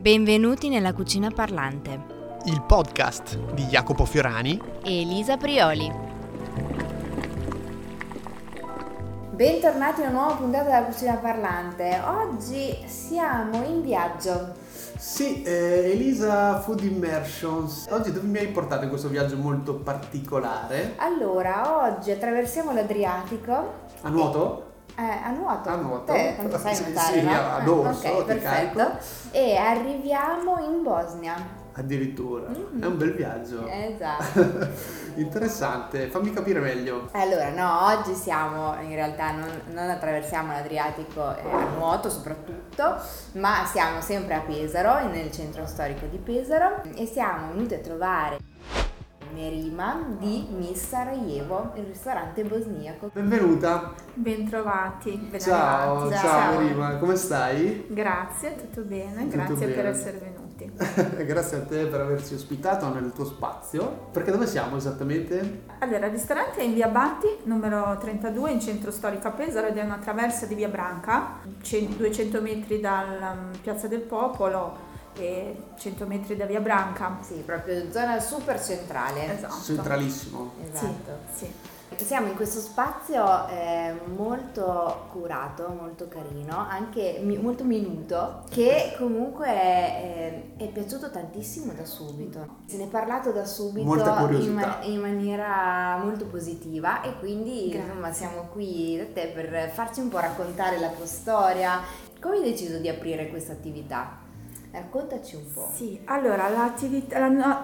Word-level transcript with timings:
Benvenuti 0.00 0.70
nella 0.70 0.94
Cucina 0.94 1.30
Parlante. 1.30 2.06
Il 2.46 2.62
podcast 2.62 3.36
di 3.52 3.64
Jacopo 3.64 4.06
Fiorani 4.06 4.58
e 4.82 5.02
Elisa 5.02 5.36
Prioli. 5.36 5.92
Bentornati 9.32 10.00
in 10.00 10.08
una 10.08 10.18
nuova 10.18 10.34
puntata 10.36 10.64
della 10.64 10.84
Cucina 10.84 11.16
Parlante. 11.16 12.00
Oggi 12.02 12.78
siamo 12.86 13.62
in 13.62 13.82
viaggio. 13.82 14.54
Sì, 14.96 15.42
eh, 15.42 15.90
Elisa 15.92 16.60
Food 16.60 16.82
Immersions. 16.82 17.86
Oggi 17.90 18.10
dove 18.10 18.26
mi 18.26 18.38
hai 18.38 18.48
portato 18.48 18.84
in 18.84 18.88
questo 18.88 19.08
viaggio 19.08 19.36
molto 19.36 19.74
particolare? 19.74 20.94
Allora, 20.96 21.84
oggi 21.84 22.10
attraversiamo 22.10 22.72
l'Adriatico. 22.72 23.74
A 24.00 24.08
nuoto? 24.08 24.69
Eh, 25.00 25.20
a 25.24 25.30
nuoto. 25.30 25.68
A 25.70 25.76
nuoto. 25.76 26.12
Te, 26.12 26.34
tanto 26.36 26.58
sai 26.58 26.78
nuotare, 26.84 27.18
sì, 27.20 27.24
no? 27.24 27.32
ad 27.32 27.66
Eh, 27.66 27.70
orso, 27.70 28.08
Ok, 28.08 28.18
ti 28.18 28.24
perfetto. 28.24 28.98
E 29.30 29.56
arriviamo 29.56 30.58
in 30.58 30.82
Bosnia. 30.82 31.58
Addirittura. 31.72 32.48
Mhm. 32.48 32.82
È 32.82 32.86
un 32.86 32.98
bel 32.98 33.14
viaggio. 33.14 33.66
Esatto. 33.66 34.68
Interessante, 35.16 36.08
fammi 36.08 36.32
capire 36.32 36.60
meglio. 36.60 37.08
Allora, 37.12 37.48
no, 37.48 37.86
oggi 37.86 38.14
siamo, 38.14 38.74
in 38.82 38.94
realtà 38.94 39.30
non, 39.30 39.48
non 39.70 39.88
attraversiamo 39.88 40.52
l'Adriatico 40.52 41.34
eh, 41.34 41.50
a 41.50 41.64
nuoto 41.76 42.10
soprattutto, 42.10 42.96
ma 43.32 43.64
siamo 43.64 44.02
sempre 44.02 44.34
a 44.34 44.40
Pesaro, 44.40 45.08
nel 45.08 45.32
centro 45.32 45.64
storico 45.66 46.04
di 46.06 46.18
Pesaro, 46.18 46.82
e 46.94 47.06
siamo 47.06 47.52
venuti 47.52 47.74
a 47.74 47.78
trovare 47.78 48.38
Merima 49.34 50.02
di 50.18 50.46
Miss 50.56 50.88
Sarajevo, 50.88 51.72
il 51.76 51.84
ristorante 51.84 52.42
bosniaco. 52.42 53.10
Benvenuta. 53.12 53.92
Bentrovati. 54.14 55.16
ben 55.30 55.38
Ciao, 55.40 56.00
arrivati. 56.00 56.26
ciao, 56.26 56.58
Rima, 56.58 56.96
come 56.96 57.14
stai? 57.16 57.86
Grazie, 57.88 58.56
tutto 58.56 58.82
bene, 58.82 59.24
Tutto 59.24 59.36
grazie 59.36 59.66
per 59.66 59.76
bene. 59.76 59.88
essere 59.88 60.18
venuti. 60.18 60.48
Grazie 61.24 61.56
a 61.56 61.60
te 61.62 61.86
per 61.86 62.00
averci 62.00 62.34
ospitato 62.34 62.92
nel 62.92 63.12
tuo 63.14 63.24
spazio. 63.24 64.08
Perché 64.12 64.30
dove 64.30 64.46
siamo 64.46 64.76
esattamente? 64.76 65.62
Allora, 65.78 66.04
il 66.06 66.12
ristorante 66.12 66.58
è 66.60 66.64
in 66.64 66.74
via 66.74 66.88
Batti, 66.88 67.28
numero 67.44 67.96
32, 67.98 68.50
in 68.50 68.60
centro 68.60 68.90
storico 68.90 69.28
a 69.28 69.30
Pesaro 69.30 69.68
ed 69.68 69.78
è 69.78 69.82
una 69.82 69.96
traversa 69.96 70.44
di 70.44 70.54
via 70.54 70.68
Branca, 70.68 71.38
cen- 71.62 71.96
200 71.96 72.42
metri 72.42 72.78
dalla 72.78 73.32
mm, 73.34 73.52
Piazza 73.62 73.88
del 73.88 74.00
Popolo 74.00 74.88
100 75.14 76.06
metri 76.06 76.36
da 76.36 76.46
via 76.46 76.60
Branca. 76.60 77.18
Sì, 77.20 77.34
proprio 77.44 77.90
zona 77.90 78.18
super 78.20 78.62
centrale. 78.62 79.34
Esatto. 79.36 79.62
Centralissimo. 79.62 80.52
Esatto. 80.70 81.18
Sì. 81.32 81.52
Siamo 81.96 82.28
in 82.28 82.36
questo 82.36 82.60
spazio 82.60 83.46
eh, 83.48 83.92
molto 84.16 85.08
curato, 85.10 85.68
molto 85.78 86.06
carino, 86.08 86.56
anche 86.56 87.20
mi- 87.22 87.36
molto 87.36 87.64
minuto, 87.64 88.44
che 88.48 88.94
comunque 88.96 89.48
eh, 89.48 90.52
è 90.56 90.68
piaciuto 90.68 91.10
tantissimo 91.10 91.72
da 91.74 91.84
subito. 91.84 92.58
Se 92.66 92.78
ne 92.78 92.84
è 92.84 92.86
parlato 92.86 93.32
da 93.32 93.44
subito 93.44 93.84
Molta 93.86 94.12
in, 94.12 94.16
curiosità. 94.18 94.66
ma- 94.66 94.78
in 94.84 95.00
maniera 95.00 95.98
molto 96.02 96.24
positiva 96.26 97.02
e 97.02 97.18
quindi 97.18 97.68
Grazie. 97.68 97.88
insomma 97.90 98.12
siamo 98.12 98.48
qui 98.52 98.96
da 98.96 99.04
te 99.12 99.26
per 99.34 99.70
farci 99.70 100.00
un 100.00 100.08
po' 100.08 100.20
raccontare 100.20 100.78
la 100.78 100.88
tua 100.88 101.06
storia. 101.06 101.80
Come 102.20 102.36
hai 102.36 102.42
deciso 102.44 102.78
di 102.78 102.88
aprire 102.88 103.28
questa 103.28 103.52
attività? 103.52 104.28
Raccontaci 104.72 105.34
un 105.34 105.52
po'. 105.52 105.68
Sì, 105.74 106.00
allora 106.04 106.48
la 106.48 106.72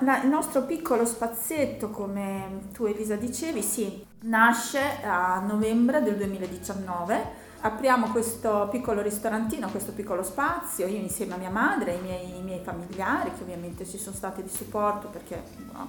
la- 0.00 0.22
il 0.22 0.28
nostro 0.28 0.62
piccolo 0.62 1.04
spazietto, 1.04 1.90
come 1.90 2.68
tu 2.72 2.84
Elisa 2.84 3.14
dicevi, 3.14 3.62
sì, 3.62 4.04
nasce 4.22 4.80
a 5.04 5.38
novembre 5.40 6.02
del 6.02 6.16
2019. 6.16 7.44
Apriamo 7.60 8.10
questo 8.10 8.68
piccolo 8.70 9.02
ristorantino, 9.02 9.68
questo 9.70 9.92
piccolo 9.92 10.22
spazio, 10.22 10.86
io 10.86 10.98
insieme 10.98 11.34
a 11.34 11.36
mia 11.36 11.50
madre 11.50 11.94
e 11.94 12.26
i 12.26 12.38
i 12.38 12.42
miei 12.42 12.60
familiari, 12.62 13.32
che 13.32 13.42
ovviamente 13.42 13.86
ci 13.86 13.98
sono 13.98 14.14
stati 14.14 14.42
di 14.42 14.48
supporto 14.48 15.08
perché 15.08 15.42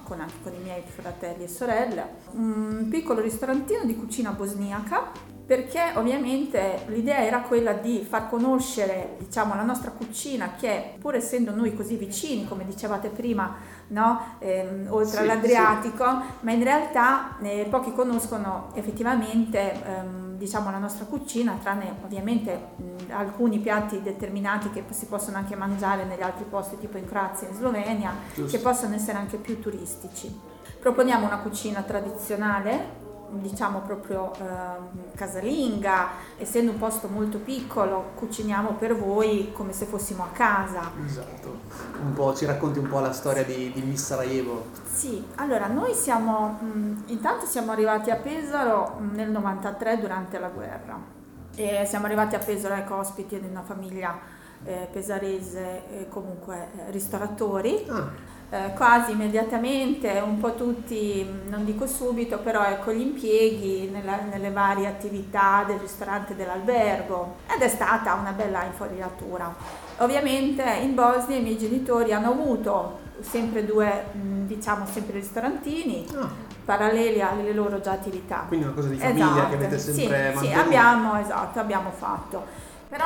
con, 0.04 0.20
anche 0.20 0.34
con 0.42 0.54
i 0.54 0.58
miei 0.58 0.82
fratelli 0.82 1.44
e 1.44 1.48
sorelle. 1.48 2.06
Un 2.32 2.86
piccolo 2.90 3.20
ristorantino 3.20 3.84
di 3.84 3.96
cucina 3.96 4.30
bosniaca 4.30 5.36
perché 5.48 5.92
ovviamente 5.94 6.82
l'idea 6.88 7.24
era 7.24 7.40
quella 7.40 7.72
di 7.72 8.04
far 8.06 8.28
conoscere 8.28 9.16
diciamo, 9.18 9.54
la 9.54 9.62
nostra 9.62 9.92
cucina 9.92 10.52
che 10.60 10.96
pur 11.00 11.14
essendo 11.14 11.54
noi 11.54 11.74
così 11.74 11.96
vicini, 11.96 12.46
come 12.46 12.66
dicevate 12.66 13.08
prima, 13.08 13.56
no? 13.86 14.36
Ehm, 14.40 14.88
oltre 14.90 15.10
Sì, 15.10 15.16
all'Adriatico, 15.22 16.04
ma 16.40 16.52
in 16.52 16.62
realtà 16.62 17.38
eh, 17.40 17.66
pochi 17.70 17.94
conoscono 17.94 18.72
effettivamente 18.74 19.72
ehm, 19.72 20.36
diciamo, 20.36 20.70
la 20.70 20.76
nostra 20.76 21.06
cucina, 21.06 21.56
tranne 21.62 21.94
ovviamente 22.04 22.72
mh, 22.76 23.10
alcuni 23.12 23.58
piatti 23.58 24.02
determinati 24.02 24.68
che 24.68 24.84
si 24.90 25.06
possono 25.06 25.38
anche 25.38 25.56
mangiare 25.56 26.04
negli 26.04 26.20
altri 26.20 26.44
posti, 26.44 26.76
tipo 26.76 26.98
in 26.98 27.06
Croazia 27.06 27.46
e 27.48 27.52
in 27.52 27.56
Slovenia, 27.56 28.12
Giusto. 28.34 28.54
che 28.54 28.62
possono 28.62 28.94
essere 28.94 29.16
anche 29.16 29.38
più 29.38 29.58
turistici. 29.60 30.56
Proponiamo 30.78 31.24
una 31.26 31.38
cucina 31.38 31.80
tradizionale, 31.82 32.97
diciamo 33.30 33.80
proprio 33.80 34.32
ehm, 34.34 35.14
casalinga, 35.14 36.08
essendo 36.36 36.72
un 36.72 36.78
posto 36.78 37.08
molto 37.08 37.38
piccolo, 37.38 38.12
cuciniamo 38.14 38.74
per 38.74 38.96
voi 38.96 39.52
come 39.52 39.72
se 39.72 39.86
fossimo 39.86 40.24
a 40.24 40.28
casa. 40.32 40.90
Esatto. 41.04 41.60
Un 42.02 42.12
po', 42.14 42.34
ci 42.34 42.44
racconti 42.44 42.78
un 42.78 42.88
po' 42.88 43.00
la 43.00 43.12
storia 43.12 43.44
di, 43.44 43.72
di 43.72 43.82
Miss 43.82 44.04
Sarajevo. 44.04 44.66
Sì, 44.90 45.24
allora 45.36 45.66
noi 45.66 45.94
siamo, 45.94 46.58
mh, 46.60 47.04
intanto 47.06 47.46
siamo 47.46 47.72
arrivati 47.72 48.10
a 48.10 48.16
Pesaro 48.16 48.96
mh, 48.98 49.14
nel 49.14 49.30
93 49.30 49.98
durante 49.98 50.38
la 50.38 50.48
guerra 50.48 51.16
e 51.54 51.84
siamo 51.86 52.06
arrivati 52.06 52.36
a 52.36 52.38
Pesaro 52.38 52.74
ecco 52.74 52.96
ospiti 52.96 53.40
di 53.40 53.48
una 53.48 53.62
famiglia 53.62 54.16
eh, 54.64 54.88
pesarese 54.90 55.88
e 55.90 56.08
comunque 56.08 56.68
eh, 56.76 56.90
ristoratori. 56.90 57.84
Ah, 57.88 58.36
Eh, 58.50 58.72
quasi 58.74 59.12
immediatamente, 59.12 60.22
un 60.24 60.38
po' 60.38 60.54
tutti, 60.54 61.22
non 61.48 61.66
dico 61.66 61.86
subito, 61.86 62.38
però 62.38 62.62
ecco 62.64 62.92
gli 62.92 63.00
impieghi 63.02 63.90
nella- 63.92 64.20
nelle 64.22 64.50
varie 64.50 64.86
attività 64.86 65.64
del 65.66 65.78
ristorante 65.78 66.34
dell'albergo 66.34 67.34
ed 67.54 67.60
è 67.60 67.68
stata 67.68 68.14
una 68.14 68.32
bella 68.32 68.64
infarinatura. 68.64 69.54
Ovviamente 69.98 70.62
in 70.82 70.94
Bosnia 70.94 71.36
i 71.36 71.42
miei 71.42 71.58
genitori 71.58 72.12
hanno 72.14 72.30
avuto 72.30 73.00
sempre 73.20 73.66
due, 73.66 74.04
diciamo, 74.12 74.86
sempre 74.86 75.18
ristorantini 75.18 76.06
ah, 76.16 76.30
paralleli 76.64 77.20
alle 77.20 77.52
loro 77.52 77.82
già 77.82 77.92
attività. 77.92 78.44
quindi 78.48 78.64
una 78.64 78.74
cosa 78.74 78.88
di 78.88 78.96
famiglia 78.96 79.26
Esatto, 79.26 79.48
che 79.48 79.54
avete 79.56 79.78
sempre 79.78 80.34
sì. 80.38 80.46
Sì, 80.46 80.52
abbiamo, 80.52 81.18
esatto, 81.18 81.58
abbiamo 81.60 81.90
fatto. 81.90 82.44
Però 82.88 83.04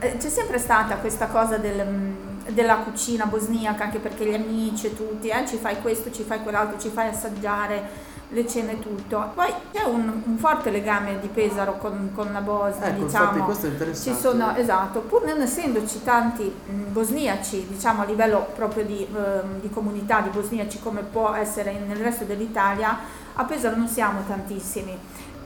eh, 0.00 0.16
c'è 0.16 0.28
sempre 0.28 0.58
stata 0.58 0.96
questa 0.96 1.28
cosa 1.28 1.58
del, 1.58 1.86
della 2.48 2.76
cucina 2.76 3.26
bosniaca, 3.26 3.84
anche 3.84 3.98
perché 3.98 4.24
gli 4.26 4.34
amici 4.34 4.86
e 4.86 4.96
tutti, 4.96 5.28
eh, 5.28 5.46
ci 5.46 5.56
fai 5.56 5.80
questo, 5.80 6.10
ci 6.10 6.22
fai 6.22 6.42
quell'altro, 6.42 6.78
ci 6.78 6.88
fai 6.90 7.08
assaggiare 7.08 8.12
le 8.30 8.46
cene 8.48 8.80
tutto. 8.80 9.30
Poi 9.34 9.52
c'è 9.72 9.84
un, 9.84 10.22
un 10.24 10.36
forte 10.38 10.70
legame 10.70 11.20
di 11.20 11.28
Pesaro 11.28 11.76
con, 11.78 12.10
con 12.14 12.32
la 12.32 12.40
Bosnia, 12.40 12.88
Ecco, 12.88 13.02
infatti 13.02 13.26
diciamo. 13.26 13.44
questo 13.44 13.66
è 13.66 13.70
interessante. 13.70 14.10
Ci 14.10 14.20
sono, 14.20 14.56
esatto, 14.56 15.00
pur 15.00 15.24
non 15.24 15.40
essendoci 15.40 16.02
tanti 16.02 16.42
mh, 16.42 16.92
bosniaci, 16.92 17.66
diciamo 17.68 18.02
a 18.02 18.04
livello 18.04 18.48
proprio 18.54 18.84
di, 18.84 19.06
ehm, 19.14 19.60
di 19.60 19.70
comunità 19.70 20.20
di 20.20 20.30
bosniaci 20.30 20.80
come 20.80 21.02
può 21.02 21.32
essere 21.34 21.78
nel 21.86 21.96
resto 21.98 22.24
dell'Italia, 22.24 22.98
a 23.34 23.44
Pesaro 23.44 23.76
non 23.76 23.88
siamo 23.88 24.22
tantissimi. 24.26 24.98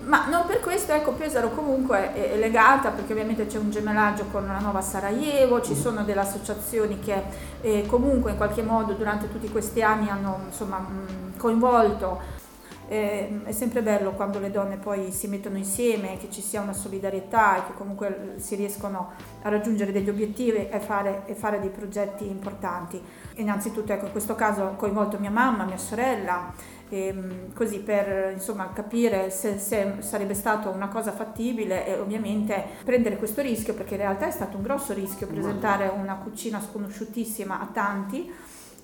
Ma 0.08 0.26
non 0.26 0.46
per 0.46 0.60
questo, 0.60 0.92
ecco, 0.92 1.12
Pesaro 1.12 1.50
comunque 1.50 2.14
è 2.14 2.32
è 2.32 2.36
legata 2.38 2.90
perché 2.90 3.12
ovviamente 3.12 3.46
c'è 3.46 3.58
un 3.58 3.70
gemellaggio 3.70 4.24
con 4.30 4.46
la 4.46 4.58
nuova 4.58 4.80
Sarajevo, 4.80 5.60
ci 5.60 5.74
sono 5.74 6.02
delle 6.02 6.20
associazioni 6.20 6.98
che 6.98 7.22
eh, 7.60 7.84
comunque 7.86 8.30
in 8.30 8.38
qualche 8.38 8.62
modo 8.62 8.94
durante 8.94 9.30
tutti 9.30 9.50
questi 9.50 9.82
anni 9.82 10.08
hanno 10.08 10.40
insomma, 10.46 10.78
mh, 10.78 11.36
coinvolto 11.36 12.46
eh, 12.88 13.42
è 13.44 13.52
sempre 13.52 13.82
bello 13.82 14.12
quando 14.12 14.38
le 14.38 14.50
donne 14.50 14.78
poi 14.78 15.12
si 15.12 15.28
mettono 15.28 15.58
insieme, 15.58 16.16
che 16.16 16.30
ci 16.30 16.40
sia 16.40 16.62
una 16.62 16.72
solidarietà 16.72 17.58
e 17.58 17.66
che 17.66 17.74
comunque 17.74 18.34
si 18.36 18.54
riescono 18.54 19.12
a 19.42 19.48
raggiungere 19.50 19.92
degli 19.92 20.08
obiettivi 20.08 20.68
e 20.68 20.80
fare, 20.80 21.24
e 21.26 21.34
fare 21.34 21.60
dei 21.60 21.68
progetti 21.68 22.26
importanti. 22.26 23.00
Innanzitutto 23.34 23.92
ecco, 23.92 24.06
in 24.06 24.12
questo 24.12 24.34
caso 24.34 24.62
ho 24.62 24.76
coinvolto 24.76 25.18
mia 25.18 25.30
mamma, 25.30 25.64
mia 25.64 25.76
sorella, 25.76 26.50
ehm, 26.90 27.52
così 27.54 27.80
per 27.80 28.32
insomma, 28.32 28.70
capire 28.72 29.30
se, 29.30 29.58
se 29.58 29.96
sarebbe 30.00 30.34
stata 30.34 30.68
una 30.68 30.88
cosa 30.88 31.12
fattibile 31.12 31.86
e 31.86 31.98
ovviamente 31.98 32.64
prendere 32.84 33.16
questo 33.16 33.42
rischio 33.42 33.74
perché 33.74 33.94
in 33.94 34.00
realtà 34.00 34.26
è 34.26 34.30
stato 34.30 34.56
un 34.56 34.62
grosso 34.62 34.92
rischio 34.92 35.26
presentare 35.26 35.88
una 35.88 36.16
cucina 36.16 36.60
sconosciutissima 36.60 37.60
a 37.60 37.68
tanti 37.72 38.32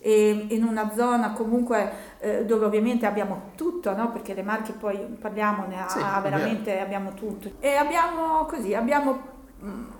e 0.06 0.48
in 0.50 0.64
una 0.64 0.92
zona 0.94 1.32
comunque 1.32 1.90
eh, 2.20 2.44
dove 2.44 2.66
ovviamente 2.66 3.06
abbiamo 3.06 3.52
tutto, 3.54 3.96
no? 3.96 4.12
perché 4.12 4.34
le 4.34 4.42
Marche 4.42 4.72
poi 4.72 4.98
parliamone, 4.98 5.80
ha, 5.80 5.88
Sì, 5.88 5.98
ha 5.98 6.18
è 6.18 6.22
veramente 6.22 6.78
abbiamo 6.78 7.14
tutto. 7.14 7.52
E 7.58 7.74
abbiamo 7.76 8.44
così, 8.44 8.74
abbiamo, 8.74 9.33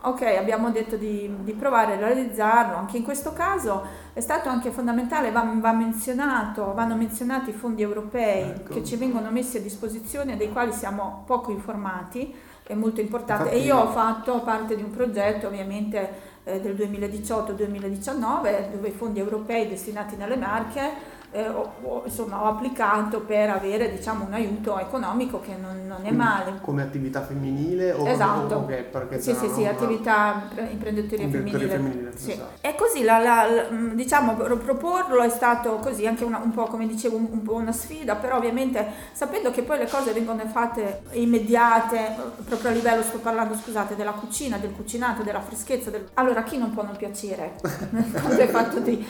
ok, 0.00 0.22
abbiamo 0.38 0.70
detto 0.70 0.96
di, 0.96 1.31
di 1.40 1.52
provare 1.52 1.94
a 1.94 1.96
realizzarlo, 1.96 2.76
anche 2.76 2.99
in 2.99 3.02
questo 3.02 3.32
caso 3.32 3.82
è 4.12 4.20
stato 4.20 4.49
anche 4.49 4.70
fondamentale, 4.70 5.31
va, 5.31 5.50
va 5.56 5.72
menzionato, 5.72 6.75
vanno 6.75 6.94
menzionati 6.94 7.50
i 7.50 7.52
fondi 7.55 7.82
europei 7.82 8.50
Ecco. 8.50 8.75
che 8.75 8.84
ci 8.84 8.96
vengono 8.96 9.31
messi 9.31 9.56
a 9.56 9.61
disposizione, 9.61 10.37
dei 10.37 10.52
quali 10.52 10.72
siamo 10.72 11.22
poco 11.26 11.50
informati, 11.50 12.34
è 12.62 12.75
molto 12.75 13.00
importante. 13.00 13.44
Infatti- 13.44 13.62
e 13.62 13.66
io 13.66 13.76
ho 13.76 13.90
fatto 13.90 14.40
parte 14.40 14.76
di 14.76 14.82
un 14.82 14.90
progetto 14.90 15.46
ovviamente 15.46 16.32
eh, 16.44 16.60
del 16.60 16.75
2018-2019 16.75 18.70
dove 18.70 18.88
i 18.88 18.93
fondi 18.93 19.19
europei 19.19 19.69
destinati 19.69 20.17
nelle 20.17 20.37
Marche 20.37 21.12
eh, 21.34 21.48
ho, 21.48 22.02
insomma, 22.04 22.44
ho 22.44 22.46
applicato 22.46 23.20
per 23.22 23.50
avere 23.50 23.90
diciamo, 23.90 24.25
un 24.25 24.32
aiuto 24.32 24.78
economico 24.78 25.40
che 25.40 25.56
non, 25.60 25.84
non 25.84 26.04
è 26.04 26.12
male. 26.12 26.60
Come 26.60 26.82
attività 26.82 27.22
femminile? 27.22 27.90
O 27.90 28.06
esatto. 28.06 28.58
Okay, 28.58 28.84
perché 28.84 29.20
sì, 29.20 29.34
sì, 29.34 29.48
sì, 29.48 29.66
attività 29.66 30.48
imprenditoria 30.70 31.28
femminile. 31.28 31.66
femminile 31.66 32.12
sì. 32.16 32.31
Esatto. 32.31 32.58
E 32.60 32.76
così, 32.76 33.02
la, 33.02 33.19
la, 33.19 33.50
la, 33.50 33.62
diciamo, 33.94 34.34
proporlo 34.34 35.22
è 35.22 35.28
stato 35.28 35.78
così, 35.78 36.06
anche 36.06 36.22
una, 36.22 36.38
un 36.38 36.52
po' 36.52 36.66
come 36.66 36.86
dicevo, 36.86 37.16
un, 37.16 37.26
un, 37.28 37.42
po' 37.42 37.54
una 37.54 37.72
sfida, 37.72 38.14
però 38.14 38.36
ovviamente 38.36 38.86
sapendo 39.12 39.50
che 39.50 39.62
poi 39.62 39.78
le 39.78 39.88
cose 39.88 40.12
vengono 40.12 40.46
fatte 40.46 41.02
immediate, 41.12 42.14
proprio 42.44 42.70
a 42.70 42.72
livello, 42.72 43.02
sto 43.02 43.19
parlando, 43.19 43.56
scusate, 43.56 43.96
della 43.96 44.12
cucina, 44.12 44.58
del 44.58 44.70
cucinato, 44.70 45.25
della 45.25 45.40
freschezza, 45.40 45.90
del... 45.90 46.06
allora 46.14 46.44
chi 46.44 46.58
non 46.58 46.72
può 46.72 46.84
non 46.84 46.94
piacere? 46.94 47.54
di, 48.84 49.04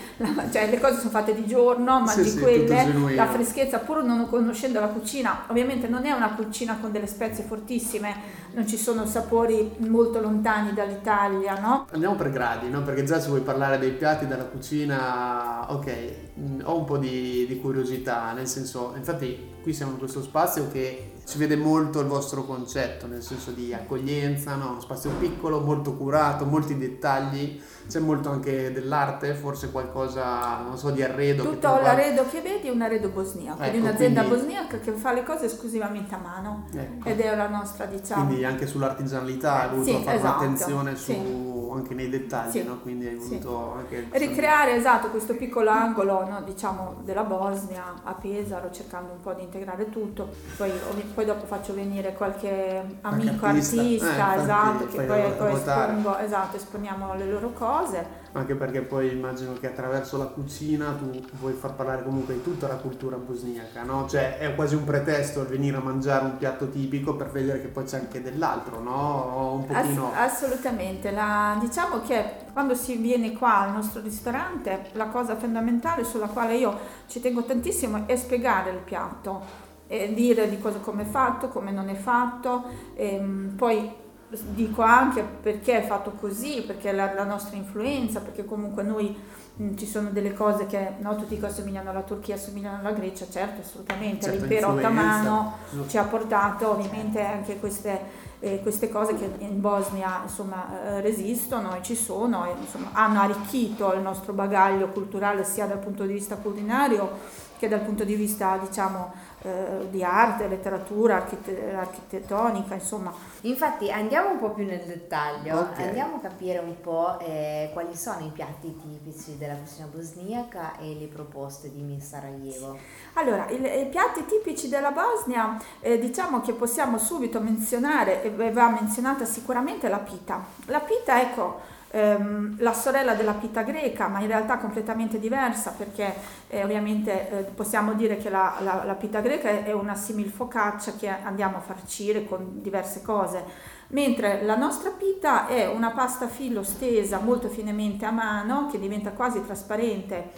cioè, 0.50 0.70
le 0.70 0.80
cose 0.80 0.98
sono 0.98 1.10
fatte 1.10 1.34
di 1.34 1.46
giorno, 1.46 2.00
ma 2.00 2.13
sì, 2.22 2.34
di 2.34 2.40
quelle, 2.40 3.14
la 3.14 3.26
freschezza, 3.26 3.78
pur 3.78 4.02
non 4.04 4.28
conoscendo 4.28 4.80
la 4.80 4.88
cucina, 4.88 5.44
ovviamente 5.48 5.88
non 5.88 6.04
è 6.04 6.12
una 6.12 6.34
cucina 6.34 6.78
con 6.80 6.92
delle 6.92 7.06
spezie 7.06 7.44
fortissime, 7.44 8.14
non 8.52 8.66
ci 8.66 8.76
sono 8.76 9.06
sapori 9.06 9.72
molto 9.78 10.20
lontani 10.20 10.72
dall'Italia, 10.72 11.58
no? 11.58 11.86
Andiamo 11.90 12.14
per 12.14 12.30
gradi, 12.30 12.68
no? 12.68 12.82
Perché 12.82 13.04
già 13.04 13.20
se 13.20 13.28
vuoi 13.28 13.40
parlare 13.40 13.78
dei 13.78 13.92
piatti 13.92 14.26
della 14.26 14.44
cucina, 14.44 15.72
ok, 15.72 16.14
mm, 16.38 16.60
ho 16.64 16.78
un 16.78 16.84
po' 16.84 16.98
di, 16.98 17.46
di 17.46 17.58
curiosità, 17.60 18.32
nel 18.32 18.46
senso, 18.46 18.92
infatti 18.96 19.52
qui 19.62 19.72
siamo 19.72 19.92
in 19.92 19.98
questo 19.98 20.22
spazio 20.22 20.68
che 20.70 21.13
si 21.24 21.38
vede 21.38 21.56
molto 21.56 22.00
il 22.00 22.06
vostro 22.06 22.44
concetto, 22.44 23.06
nel 23.06 23.22
senso 23.22 23.50
di 23.50 23.72
accoglienza, 23.72 24.54
no? 24.56 24.78
spazio 24.80 25.10
piccolo, 25.18 25.60
molto 25.60 25.94
curato, 25.94 26.44
molti 26.44 26.76
dettagli, 26.76 27.60
c'è 27.88 27.98
molto 27.98 28.30
anche 28.30 28.72
dell'arte, 28.72 29.34
forse 29.34 29.70
qualcosa, 29.70 30.58
non 30.58 30.76
so, 30.76 30.90
di 30.90 31.02
arredo. 31.02 31.42
Tutto 31.42 31.68
l'arredo 31.80 32.26
che 32.28 32.40
vedi 32.40 32.68
è 32.68 32.70
un 32.70 32.82
arredo 32.82 33.08
bosniaco, 33.08 33.62
ecco, 33.62 33.72
di 33.72 33.78
un'azienda 33.78 34.22
quindi... 34.22 34.40
bosniaca 34.40 34.78
che 34.78 34.92
fa 34.92 35.12
le 35.12 35.22
cose 35.24 35.46
esclusivamente 35.46 36.14
a 36.14 36.18
mano 36.18 36.66
ecco. 36.74 37.08
ed 37.08 37.20
è 37.20 37.34
la 37.34 37.48
nostra, 37.48 37.86
diciamo. 37.86 38.26
Quindi 38.26 38.44
anche 38.44 38.66
sull'artigianalità 38.66 39.62
hai 39.62 39.68
voluto 39.70 39.96
sì, 39.96 40.04
fare 40.04 40.16
esatto, 40.16 40.38
un'attenzione 40.44 40.96
su, 40.96 41.12
sì. 41.12 41.68
anche 41.72 41.94
nei 41.94 42.08
dettagli, 42.08 42.50
sì, 42.50 42.62
no? 42.64 42.80
Quindi 42.80 43.06
hai 43.06 43.16
voluto 43.16 43.72
anche... 43.72 44.08
Ricreare, 44.12 44.76
esatto, 44.76 45.08
questo 45.08 45.34
piccolo 45.34 45.70
angolo, 45.70 46.26
no? 46.26 46.42
diciamo, 46.42 46.96
della 47.02 47.24
Bosnia 47.24 47.94
a 48.02 48.12
Pesaro, 48.12 48.70
cercando 48.70 49.12
un 49.12 49.20
po' 49.20 49.32
di 49.32 49.42
integrare 49.42 49.88
tutto, 49.90 50.28
poi, 50.56 50.70
poi 51.14 51.24
dopo 51.24 51.46
faccio 51.46 51.74
venire 51.74 52.12
qualche 52.14 52.98
amico 53.02 53.46
artista, 53.46 53.80
artista 53.80 54.34
eh, 54.34 54.42
esatto, 54.42 54.86
che 54.86 55.02
poi, 55.02 55.30
poi 55.32 55.52
espongo, 55.52 56.18
esatto, 56.18 56.56
esponiamo 56.56 57.14
le 57.14 57.26
loro 57.26 57.52
cose 57.52 58.22
anche 58.36 58.54
perché 58.56 58.82
poi 58.82 59.12
immagino 59.12 59.52
che 59.52 59.68
attraverso 59.68 60.18
la 60.18 60.24
cucina 60.24 60.92
tu 60.98 61.22
vuoi 61.38 61.52
far 61.52 61.74
parlare 61.74 62.02
comunque 62.02 62.34
di 62.34 62.42
tutta 62.42 62.66
la 62.66 62.74
cultura 62.74 63.16
bosniaca, 63.16 63.82
no? 63.84 64.08
Cioè 64.08 64.38
è 64.38 64.54
quasi 64.56 64.74
un 64.74 64.82
pretesto 64.82 65.42
il 65.42 65.46
venire 65.46 65.76
a 65.76 65.80
mangiare 65.80 66.24
un 66.24 66.36
piatto 66.36 66.68
tipico 66.68 67.14
per 67.14 67.30
vedere 67.30 67.60
che 67.60 67.68
poi 67.68 67.84
c'è 67.84 67.98
anche 67.98 68.20
dell'altro, 68.22 68.80
no? 68.80 69.52
Un 69.54 69.66
pochino... 69.66 70.12
Ass- 70.12 70.42
assolutamente, 70.42 71.12
la, 71.12 71.56
diciamo 71.60 72.00
che 72.00 72.42
quando 72.52 72.74
si 72.74 72.96
viene 72.96 73.32
qua 73.34 73.58
al 73.58 73.72
nostro 73.72 74.00
ristorante 74.00 74.86
la 74.92 75.06
cosa 75.06 75.36
fondamentale 75.36 76.02
sulla 76.02 76.26
quale 76.26 76.56
io 76.56 76.76
ci 77.06 77.20
tengo 77.20 77.44
tantissimo 77.44 78.02
è 78.06 78.16
spiegare 78.16 78.70
il 78.70 78.78
piatto. 78.78 79.63
E 79.86 80.14
dire 80.14 80.48
di 80.48 80.58
cosa 80.58 80.78
come 80.78 81.02
è 81.02 81.06
fatto, 81.06 81.48
come 81.48 81.70
non 81.70 81.88
è 81.88 81.94
fatto, 81.94 82.64
ehm, 82.94 83.54
poi 83.56 84.02
dico 84.42 84.82
anche 84.82 85.22
perché 85.22 85.82
è 85.82 85.86
fatto 85.86 86.12
così, 86.12 86.62
perché 86.66 86.92
la, 86.92 87.12
la 87.14 87.24
nostra 87.24 87.56
influenza, 87.56 88.20
perché 88.20 88.44
comunque 88.44 88.82
noi 88.82 89.16
mh, 89.54 89.64
mm, 89.64 89.76
ci 89.76 89.86
sono 89.86 90.10
delle 90.10 90.32
cose 90.32 90.66
che 90.66 90.94
no, 90.98 91.16
tutti 91.16 91.38
che 91.38 91.46
assomigliano 91.46 91.90
alla 91.90 92.02
Turchia, 92.02 92.34
assomigliano 92.34 92.78
alla 92.78 92.92
Grecia, 92.92 93.26
certo, 93.28 93.60
assolutamente, 93.60 94.26
certo, 94.26 94.38
l'impero 94.38 94.68
ottomano 94.70 95.52
ci 95.86 95.98
ha 95.98 96.04
portato 96.04 96.70
ovviamente 96.70 97.20
anche 97.20 97.58
queste, 97.58 98.00
eh, 98.40 98.60
queste 98.62 98.88
cose 98.88 99.14
che 99.14 99.30
in 99.38 99.60
Bosnia 99.60 100.20
insomma, 100.22 100.66
eh, 100.84 101.00
resistono 101.00 101.76
e 101.76 101.82
ci 101.82 101.94
sono, 101.94 102.46
e, 102.46 102.54
insomma, 102.58 102.90
hanno 102.92 103.20
arricchito 103.20 103.92
il 103.94 104.00
nostro 104.00 104.32
bagaglio 104.32 104.88
culturale 104.88 105.44
sia 105.44 105.66
dal 105.66 105.78
punto 105.78 106.04
di 106.04 106.12
vista 106.14 106.36
culinario 106.36 107.42
che 107.58 107.68
dal 107.68 107.80
punto 107.80 108.04
di 108.04 108.14
vista 108.14 108.56
diciamo 108.56 109.12
eh, 109.42 109.88
di 109.90 110.02
arte, 110.02 110.48
letteratura, 110.48 111.16
archite- 111.16 111.74
architettonica, 111.74 112.74
insomma. 112.74 113.12
Infatti 113.42 113.90
andiamo 113.90 114.30
un 114.30 114.38
po' 114.38 114.50
più 114.50 114.64
nel 114.64 114.82
dettaglio, 114.84 115.60
okay. 115.60 115.88
andiamo 115.88 116.16
a 116.16 116.20
capire 116.20 116.58
un 116.58 116.80
po' 116.80 117.18
eh, 117.20 117.70
quali 117.72 117.94
sono 117.94 118.24
i 118.24 118.30
piatti 118.32 118.74
tipici 118.74 119.36
della 119.36 119.54
cucina 119.54 119.86
bosniaca 119.86 120.78
e 120.78 120.96
le 120.98 121.06
proposte 121.06 121.70
di 121.70 121.82
Miss 121.82 122.08
Sarajevo. 122.08 122.78
Allora, 123.14 123.46
il, 123.50 123.64
i 123.64 123.86
piatti 123.90 124.24
tipici 124.24 124.68
della 124.68 124.92
Bosnia, 124.92 125.60
eh, 125.80 125.98
diciamo 125.98 126.40
che 126.40 126.54
possiamo 126.54 126.96
subito 126.96 127.40
menzionare, 127.40 128.22
e 128.22 128.50
va 128.50 128.68
menzionata 128.70 129.26
sicuramente 129.26 129.88
la 129.88 129.98
pita. 129.98 130.42
La 130.66 130.80
pita, 130.80 131.20
ecco, 131.20 131.60
ehm, 131.94 132.56
la 132.58 132.72
sorella 132.72 133.14
della 133.14 133.34
pita 133.34 133.62
greca, 133.62 134.08
ma 134.08 134.20
in 134.20 134.26
realtà 134.26 134.58
completamente 134.58 135.20
diversa 135.20 135.72
perché 135.76 136.12
eh, 136.48 136.64
ovviamente 136.64 137.30
eh, 137.30 137.42
possiamo 137.44 137.94
dire 137.94 138.16
che 138.16 138.28
la, 138.30 138.56
la, 138.60 138.82
la, 138.84 138.94
pita 138.94 139.20
greca 139.20 139.64
è 139.64 139.72
una 139.72 139.94
simil 139.94 140.28
focaccia 140.28 140.94
che 140.98 141.08
andiamo 141.08 141.58
a 141.58 141.60
farcire 141.60 142.26
con 142.26 142.60
diverse 142.60 143.00
cose. 143.02 143.72
Mentre 143.88 144.42
la 144.42 144.56
nostra 144.56 144.90
pita 144.90 145.46
è 145.46 145.68
una 145.68 145.90
pasta 145.90 146.26
filo 146.26 146.64
stesa 146.64 147.20
molto 147.20 147.48
finemente 147.48 148.04
a 148.04 148.10
mano 148.10 148.68
che 148.68 148.80
diventa 148.80 149.10
quasi 149.10 149.44
trasparente 149.44 150.32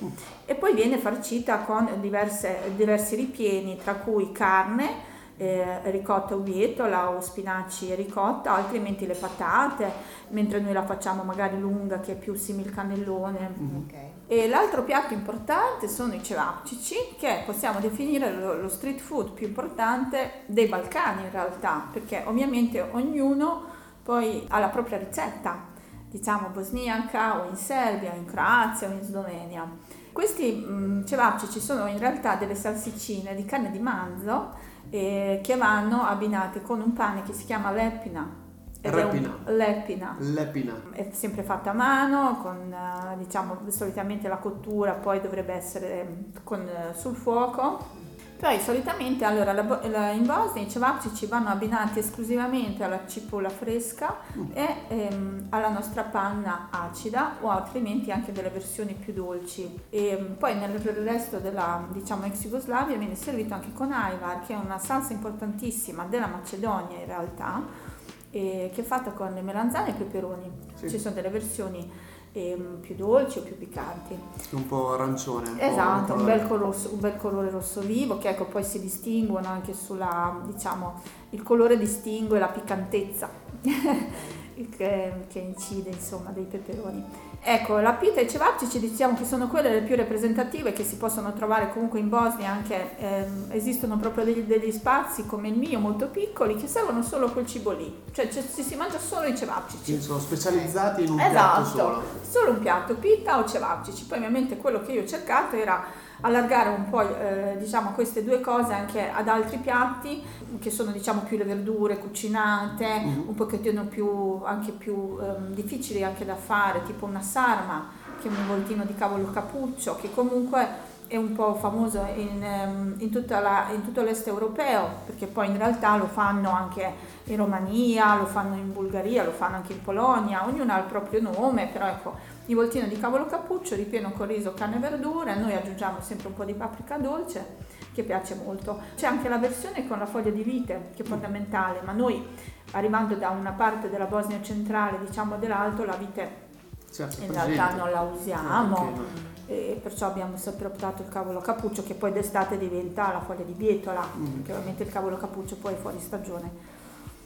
e 0.44 0.54
poi 0.56 0.74
viene 0.74 0.98
farcita 0.98 1.58
con 1.60 1.88
diverse, 2.00 2.72
diversi 2.74 3.14
ripieni 3.14 3.78
tra 3.78 3.94
cui 3.94 4.30
carne, 4.32 5.14
eh, 5.36 5.90
ricotta 5.90 6.34
o 6.34 6.38
bietola 6.38 7.10
o 7.10 7.20
spinaci 7.20 7.90
e 7.90 7.94
ricotta, 7.94 8.54
altrimenti 8.54 9.06
le 9.06 9.14
patate, 9.14 9.92
mentre 10.28 10.60
noi 10.60 10.72
la 10.72 10.84
facciamo 10.84 11.22
magari 11.22 11.58
lunga 11.58 12.00
che 12.00 12.12
è 12.12 12.16
più 12.16 12.34
simile 12.34 12.70
cannellone. 12.70 13.54
Mm-hmm. 13.58 13.76
Okay. 13.84 14.10
E 14.26 14.48
l'altro 14.48 14.82
piatto 14.82 15.14
importante 15.14 15.88
sono 15.88 16.14
i 16.14 16.22
cevapcici, 16.22 17.14
che 17.18 17.42
possiamo 17.44 17.80
definire 17.80 18.32
lo, 18.32 18.54
lo, 18.54 18.68
street 18.68 19.00
food 19.00 19.32
più 19.32 19.46
importante 19.46 20.42
dei 20.46 20.66
Balcani 20.66 21.22
in 21.22 21.30
realtà, 21.30 21.86
perché 21.92 22.22
ovviamente 22.26 22.80
ognuno 22.80 23.74
poi 24.02 24.44
ha 24.48 24.58
la 24.58 24.68
propria 24.68 24.98
ricetta, 24.98 25.74
diciamo 26.08 26.48
bosniaca 26.48 27.40
o 27.40 27.48
in 27.48 27.56
Serbia, 27.56 28.12
o 28.12 28.16
in 28.16 28.24
Croazia 28.24 28.88
o 28.88 28.92
in 28.92 29.02
Slovenia. 29.02 29.68
Questi 30.12 30.50
mh, 30.54 31.04
cevapcici 31.04 31.60
sono 31.60 31.86
in 31.88 31.98
realtà 31.98 32.36
delle 32.36 32.54
salsiccine 32.54 33.34
di 33.34 33.44
carne 33.44 33.70
di 33.70 33.78
manzo 33.78 34.54
eh, 34.90 35.40
che 35.42 35.56
vanno 35.56 36.02
abbinate 36.02 36.62
con 36.62 36.80
un 36.80 36.92
pane 36.92 37.22
che 37.22 37.32
si 37.32 37.44
chiama 37.44 37.70
leppina. 37.70 38.44
Lepina. 38.82 39.38
È 39.44 39.50
un, 39.50 39.56
lepina. 39.56 40.16
Lepina. 40.18 40.82
È 40.92 41.08
sempre 41.10 41.42
fatta 41.42 41.70
a 41.70 41.74
mano, 41.74 42.38
con 42.40 42.72
eh, 42.72 43.16
diciamo 43.18 43.58
solitamente 43.68 44.28
la 44.28 44.36
cottura 44.36 44.92
poi 44.92 45.20
dovrebbe 45.20 45.54
essere 45.54 46.04
mm, 46.04 46.42
con, 46.44 46.60
eh, 46.60 46.94
sul 46.94 47.16
fuoco 47.16 48.04
poi 48.38 48.60
solitamente 48.60 49.24
allora, 49.24 49.52
la, 49.52 49.80
la, 49.88 50.10
in 50.10 50.26
Bosnia 50.26 50.62
i 50.62 50.70
cevapcici 50.70 51.26
vanno 51.26 51.48
abbinati 51.48 51.98
esclusivamente 51.98 52.84
alla 52.84 53.06
cipolla 53.06 53.48
fresca 53.48 54.18
mm. 54.36 54.44
e 54.52 54.76
ehm, 54.88 55.46
alla 55.50 55.70
nostra 55.70 56.02
panna 56.02 56.68
acida 56.70 57.36
o 57.40 57.48
altrimenti 57.48 58.10
anche 58.10 58.32
delle 58.32 58.50
versioni 58.50 58.94
più 58.94 59.12
dolci. 59.12 59.80
E, 59.90 60.06
ehm, 60.08 60.34
poi 60.38 60.56
nel 60.56 60.78
resto 60.78 61.38
della 61.38 61.86
diciamo, 61.90 62.24
ex 62.26 62.42
Jugoslavia 62.42 62.96
viene 62.96 63.14
servito 63.14 63.54
anche 63.54 63.72
con 63.72 63.92
ajvar 63.92 64.46
che 64.46 64.52
è 64.52 64.56
una 64.56 64.78
salsa 64.78 65.12
importantissima 65.12 66.04
della 66.04 66.26
Macedonia 66.26 66.98
in 66.98 67.06
realtà 67.06 67.94
che 68.30 68.70
è 68.74 68.82
fatta 68.82 69.12
con 69.12 69.32
le 69.32 69.40
melanzane 69.40 69.88
e 69.88 69.90
i 69.92 69.94
peperoni. 69.94 70.50
Sì. 70.74 70.90
Ci 70.90 70.98
sono 70.98 71.14
delle 71.14 71.30
versioni 71.30 71.90
ehm, 72.36 72.78
più 72.80 72.94
dolci 72.94 73.38
o 73.38 73.42
più 73.42 73.56
piccanti. 73.56 74.18
Un 74.50 74.66
po' 74.66 74.92
arancione. 74.92 75.50
Un 75.50 75.58
esatto, 75.58 76.12
po 76.12 76.18
un, 76.20 76.24
bel 76.24 76.46
colore, 76.46 76.76
un, 76.90 77.00
bel 77.00 77.16
colore, 77.16 77.50
rosso 77.50 77.80
vivo 77.80 78.18
che 78.18 78.28
ecco 78.28 78.44
poi 78.44 78.62
si 78.62 78.80
distinguono 78.80 79.48
anche 79.48 79.72
sulla, 79.72 80.40
diciamo, 80.44 81.00
il 81.30 81.42
colore 81.42 81.78
distingue 81.78 82.38
la 82.38 82.48
piccantezza 82.48 83.30
che, 83.62 85.12
che 85.28 85.38
incide 85.38 85.90
insomma 85.90 86.30
dei 86.30 86.44
peperoni. 86.44 87.04
Ecco, 87.42 87.78
la 87.78 87.92
pita 87.92 88.20
e 88.20 88.24
i 88.24 88.28
cevapcici 88.28 88.80
diciamo 88.80 89.16
che 89.16 89.24
sono 89.24 89.46
quelle 89.46 89.70
le 89.70 89.82
più 89.82 89.94
rappresentative 89.94 90.72
che 90.72 90.82
si 90.82 90.96
possono 90.96 91.32
trovare 91.32 91.70
comunque 91.70 92.00
in 92.00 92.08
Bosnia, 92.08 92.50
anche 92.50 92.96
ehm, 92.98 93.46
esistono 93.50 93.96
proprio 93.96 94.24
degli, 94.24 94.40
degli, 94.40 94.72
spazi 94.72 95.26
come 95.26 95.48
il 95.48 95.56
mio 95.56 95.78
molto 95.78 96.08
piccoli 96.08 96.56
che 96.56 96.66
servono 96.66 97.02
solo 97.02 97.30
quel 97.30 97.46
cibo 97.46 97.70
lì, 97.70 98.02
cioè, 98.12 98.28
cioè 98.28 98.42
si, 98.42 98.62
si 98.62 98.74
mangia 98.74 98.98
solo 98.98 99.26
i 99.26 99.36
cevapcici. 99.36 99.84
Quindi 99.84 100.02
sono 100.02 100.18
specializzati 100.18 101.04
in 101.04 101.10
un 101.12 101.20
esatto, 101.20 101.62
piatto 101.62 101.78
solo. 101.78 102.02
solo 102.28 102.50
un 102.50 102.58
piatto, 102.58 102.94
pita 102.94 103.38
o 103.38 103.44
cevapcici. 103.46 104.04
Poi 104.06 104.18
ovviamente 104.18 104.56
quello 104.56 104.82
che 104.82 104.92
io 104.92 105.02
ho 105.02 105.06
cercato 105.06 105.54
era 105.54 105.84
allargare 106.20 106.70
un 106.70 106.88
po' 106.88 107.02
eh, 107.02 107.56
diciamo, 107.58 107.90
queste 107.90 108.24
due 108.24 108.40
cose 108.40 108.72
anche 108.72 109.10
ad 109.10 109.28
altri 109.28 109.58
piatti 109.58 110.22
che 110.58 110.70
sono 110.70 110.90
diciamo, 110.90 111.22
più 111.22 111.36
le 111.36 111.44
verdure 111.44 111.98
cucinate, 111.98 112.86
mm-hmm. 112.86 113.28
un 113.28 113.34
pochettino 113.34 113.84
più, 113.84 114.40
anche 114.44 114.72
più 114.72 115.18
ehm, 115.20 115.52
difficili 115.54 116.02
anche 116.02 116.24
da 116.24 116.36
fare, 116.36 116.82
tipo 116.84 117.04
una 117.04 117.20
sarma, 117.20 117.90
che 118.20 118.28
è 118.28 118.30
un 118.30 118.38
involtino 118.38 118.84
di 118.84 118.94
cavolo 118.94 119.30
cappuccio, 119.30 119.96
che 119.96 120.10
comunque 120.12 120.94
è 121.08 121.16
un 121.16 121.34
po' 121.34 121.54
famoso 121.54 122.04
in, 122.16 122.42
ehm, 122.42 122.94
in, 122.98 123.24
la, 123.28 123.68
in, 123.72 123.84
tutto 123.84 124.02
l'est 124.02 124.26
europeo, 124.26 124.88
perché 125.04 125.26
poi 125.26 125.48
in 125.48 125.56
realtà 125.56 125.96
lo 125.96 126.06
fanno 126.06 126.50
anche 126.50 126.92
in 127.24 127.36
Romania, 127.36 128.16
lo 128.16 128.26
fanno 128.26 128.56
in 128.56 128.72
Bulgaria, 128.72 129.22
lo 129.22 129.32
fanno 129.32 129.56
anche 129.56 129.72
in 129.72 129.82
Polonia, 129.82 130.46
ognuno 130.46 130.72
ha 130.72 130.78
il 130.78 130.84
proprio 130.84 131.20
nome, 131.20 131.68
però 131.72 131.86
ecco, 131.86 132.14
il 132.46 132.54
voltino 132.54 132.86
di 132.86 132.98
cavolo 132.98 133.26
cappuccio 133.26 133.74
ripieno 133.74 134.12
con 134.12 134.26
riso, 134.26 134.54
carne 134.54 134.76
e 134.76 134.78
verdure, 134.78 135.34
noi 135.36 135.54
aggiungiamo 135.54 136.00
sempre 136.00 136.28
un 136.28 136.34
po' 136.34 136.44
di 136.44 136.54
paprika 136.54 136.96
dolce 136.96 137.64
che 137.92 138.02
piace 138.02 138.34
molto. 138.34 138.80
C'è 138.94 139.06
anche 139.06 139.28
la 139.28 139.38
versione 139.38 139.86
con 139.86 139.98
la 139.98 140.06
foglia 140.06 140.30
di 140.30 140.42
vite 140.42 140.90
che 140.94 141.02
è 141.02 141.06
fondamentale, 141.06 141.80
ma 141.82 141.92
noi 141.92 142.24
arrivando 142.72 143.14
da 143.14 143.30
una 143.30 143.52
parte 143.52 143.88
della 143.90 144.06
Bosnia 144.06 144.40
centrale, 144.42 144.98
diciamo 145.04 145.36
dell'alto, 145.36 145.84
la 145.84 145.96
vite 145.96 146.44
certo, 146.92 147.22
in 147.22 147.28
presente. 147.28 147.54
realtà 147.54 147.76
non 147.76 147.90
la 147.90 148.00
usiamo. 148.02 148.76
Okay 148.76 149.34
e 149.46 149.78
perciò 149.80 150.06
abbiamo 150.06 150.36
sempre 150.36 150.66
optato 150.66 151.02
il 151.02 151.08
cavolo 151.08 151.40
cappuccio 151.40 151.84
che 151.84 151.94
poi 151.94 152.12
d'estate 152.12 152.58
diventa 152.58 153.12
la 153.12 153.20
foglia 153.20 153.44
di 153.44 153.52
bietola, 153.52 154.04
mm. 154.16 154.42
che 154.42 154.52
ovviamente 154.52 154.82
il 154.82 154.90
cavolo 154.90 155.16
cappuccio 155.16 155.56
poi 155.56 155.74
è 155.74 155.76
fuori 155.76 156.00
stagione. 156.00 156.74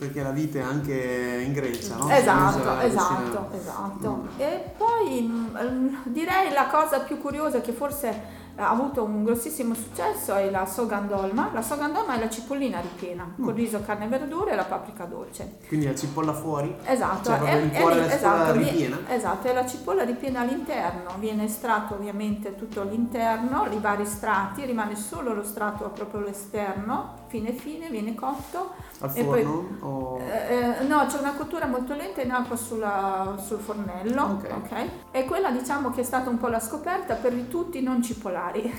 Perché 0.00 0.22
la 0.22 0.30
vite 0.30 0.60
è 0.60 0.62
anche 0.62 1.42
in 1.44 1.52
Grecia, 1.52 1.96
no? 1.96 2.08
Esatto, 2.08 2.80
esatto, 2.80 3.50
esatto. 3.54 4.16
Mm. 4.16 4.40
E 4.40 4.72
poi 4.78 5.20
mm, 5.20 5.96
direi 6.04 6.50
la 6.54 6.68
cosa 6.68 7.00
più 7.00 7.20
curiosa 7.20 7.60
che 7.60 7.72
forse 7.72 8.38
ha 8.56 8.70
avuto 8.70 9.04
un 9.04 9.24
grossissimo 9.24 9.74
successo 9.74 10.34
è 10.36 10.48
la 10.48 10.64
sogandolma. 10.64 11.50
La 11.52 11.60
sogandolma 11.60 12.16
è 12.16 12.18
la 12.18 12.30
cipollina 12.30 12.80
ripiena, 12.80 13.24
mm. 13.24 13.44
con 13.44 13.54
riso, 13.54 13.82
carne 13.82 14.06
e 14.06 14.08
verdure 14.08 14.52
e 14.52 14.56
la 14.56 14.64
paprika 14.64 15.04
dolce. 15.04 15.58
Quindi 15.68 15.84
la 15.84 15.94
cipolla 15.94 16.32
fuori? 16.32 16.74
Esatto, 16.84 17.28
cioè, 17.28 17.40
è, 17.40 17.70
è, 17.70 17.82
è, 17.84 18.14
esatto, 18.14 18.52
ripiena? 18.52 18.98
Esatto, 19.06 19.48
è 19.48 19.52
la 19.52 19.66
cipolla 19.66 20.04
ripiena 20.04 20.40
all'interno, 20.40 21.10
viene 21.18 21.44
estratto 21.44 21.92
ovviamente 21.92 22.56
tutto 22.56 22.84
l'interno, 22.84 23.66
i 23.70 23.78
vari 23.78 24.06
strati, 24.06 24.64
rimane 24.64 24.96
solo 24.96 25.34
lo 25.34 25.42
strato 25.42 25.90
proprio 25.90 26.20
l'esterno, 26.20 27.19
fine 27.30 27.52
fine, 27.52 27.88
viene 27.88 28.14
cotto. 28.14 28.74
Al 29.00 29.10
forno? 29.10 29.30
Poi, 29.30 29.88
o... 29.88 30.20
eh, 30.20 30.82
eh, 30.82 30.84
no, 30.84 31.06
c'è 31.06 31.18
una 31.18 31.32
cottura 31.32 31.64
molto 31.64 31.94
lenta 31.94 32.20
in 32.20 32.32
acqua 32.32 32.56
sulla, 32.56 33.38
sul 33.42 33.58
fornello, 33.58 34.24
okay. 34.24 34.50
ok? 34.50 34.90
E 35.10 35.24
quella 35.24 35.50
diciamo 35.50 35.90
che 35.90 36.02
è 36.02 36.04
stata 36.04 36.28
un 36.28 36.36
po' 36.36 36.48
la 36.48 36.60
scoperta 36.60 37.14
per 37.14 37.32
i 37.32 37.48
tutti 37.48 37.80
non 37.80 38.02
cipollari 38.02 38.30
particolari. 38.30 38.62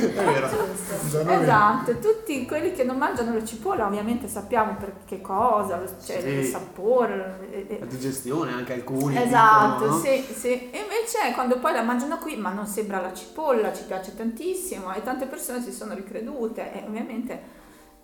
è 0.00 0.24
vero. 0.24 1.42
esatto, 1.42 1.98
tutti 1.98 2.46
quelli 2.46 2.72
che 2.72 2.84
non 2.84 2.96
mangiano 2.96 3.34
la 3.34 3.44
cipolla 3.44 3.86
ovviamente 3.86 4.28
sappiamo 4.28 4.76
per 4.78 4.94
che 5.04 5.20
cosa, 5.20 5.80
cioè 6.04 6.20
sì. 6.20 6.28
il 6.28 6.44
sapore. 6.44 7.76
La 7.78 7.86
digestione 7.86 8.52
anche 8.52 8.74
alcuni. 8.74 9.16
Esatto, 9.16 9.84
dicono, 9.84 9.96
no? 9.96 10.02
sì, 10.02 10.26
sì. 10.32 10.70
E 10.70 10.78
invece 10.78 11.32
quando 11.34 11.58
poi 11.58 11.72
la 11.72 11.82
mangiano 11.82 12.18
qui, 12.18 12.36
ma 12.36 12.50
non 12.50 12.66
sembra 12.66 13.00
la 13.00 13.12
cipolla, 13.12 13.72
ci 13.72 13.84
piace 13.84 14.14
tantissimo 14.16 14.92
e 14.94 15.02
tante 15.02 15.26
persone 15.26 15.62
si 15.62 15.72
sono 15.72 15.94
ricredute 15.94 16.72
e 16.72 16.84
ovviamente 16.86 17.37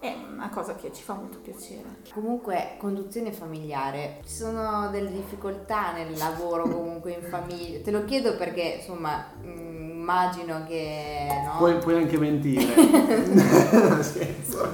è 0.08 0.14
una 0.30 0.50
cosa 0.50 0.75
che 0.75 0.92
ci 0.92 1.02
fa 1.02 1.14
molto 1.14 1.38
piacere. 1.38 2.02
Comunque, 2.12 2.76
conduzione 2.78 3.32
familiare, 3.32 4.20
ci 4.26 4.34
sono 4.34 4.90
delle 4.90 5.11
difficoltà 5.11 5.92
nel 5.92 6.16
lavoro 6.18 6.68
comunque 6.68 7.12
in 7.12 7.23
famiglia? 7.23 7.80
Te 7.80 7.90
lo 7.90 8.04
chiedo 8.04 8.37
perché, 8.37 8.80
insomma, 8.80 9.25
immagino 9.42 10.64
che... 10.66 11.26
No? 11.46 11.56
Puoi, 11.56 11.78
puoi 11.78 11.96
anche 11.96 12.18
mentire. 12.18 12.75
Scherzo. 14.02 14.68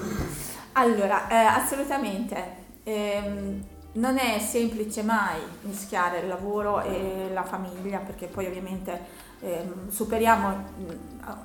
Allora, 0.73 1.29
eh, 1.29 1.35
assolutamente. 1.35 2.59
Eh, 2.83 3.79
non 3.93 4.19
è 4.19 4.39
semplice 4.39 5.03
mai 5.03 5.41
mischiare 5.63 6.21
il 6.21 6.29
lavoro 6.29 6.81
e 6.83 7.31
la 7.33 7.43
famiglia 7.43 7.99
perché 7.99 8.27
poi 8.27 8.47
ovviamente 8.47 9.29
eh, 9.41 9.65
superiamo 9.89 10.65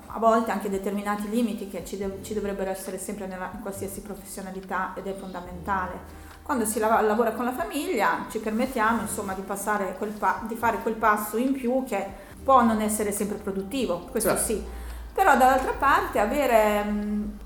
a 0.06 0.18
volte 0.18 0.50
anche 0.50 0.70
determinati 0.70 1.28
limiti 1.28 1.68
che 1.68 1.84
ci, 1.84 1.96
de- 1.96 2.18
ci 2.22 2.34
dovrebbero 2.34 2.70
essere 2.70 2.98
sempre 2.98 3.26
nella, 3.26 3.50
in 3.52 3.60
qualsiasi 3.60 4.00
professionalità 4.00 4.92
ed 4.94 5.06
è 5.06 5.14
fondamentale. 5.14 6.24
Quando 6.42 6.64
si 6.64 6.78
lav- 6.78 7.04
lavora 7.04 7.32
con 7.32 7.44
la 7.44 7.52
famiglia 7.52 8.26
ci 8.30 8.38
permettiamo 8.38 9.02
insomma 9.02 9.34
di, 9.34 9.42
pa- 9.42 10.42
di 10.46 10.54
fare 10.54 10.78
quel 10.82 10.94
passo 10.94 11.36
in 11.36 11.52
più 11.52 11.82
che 11.84 12.06
può 12.44 12.62
non 12.62 12.80
essere 12.80 13.10
sempre 13.10 13.38
produttivo, 13.38 14.06
questo 14.10 14.30
certo. 14.30 14.44
sì, 14.44 14.64
però 15.16 15.34
dall'altra 15.34 15.72
parte 15.72 16.18
avere, 16.18 16.84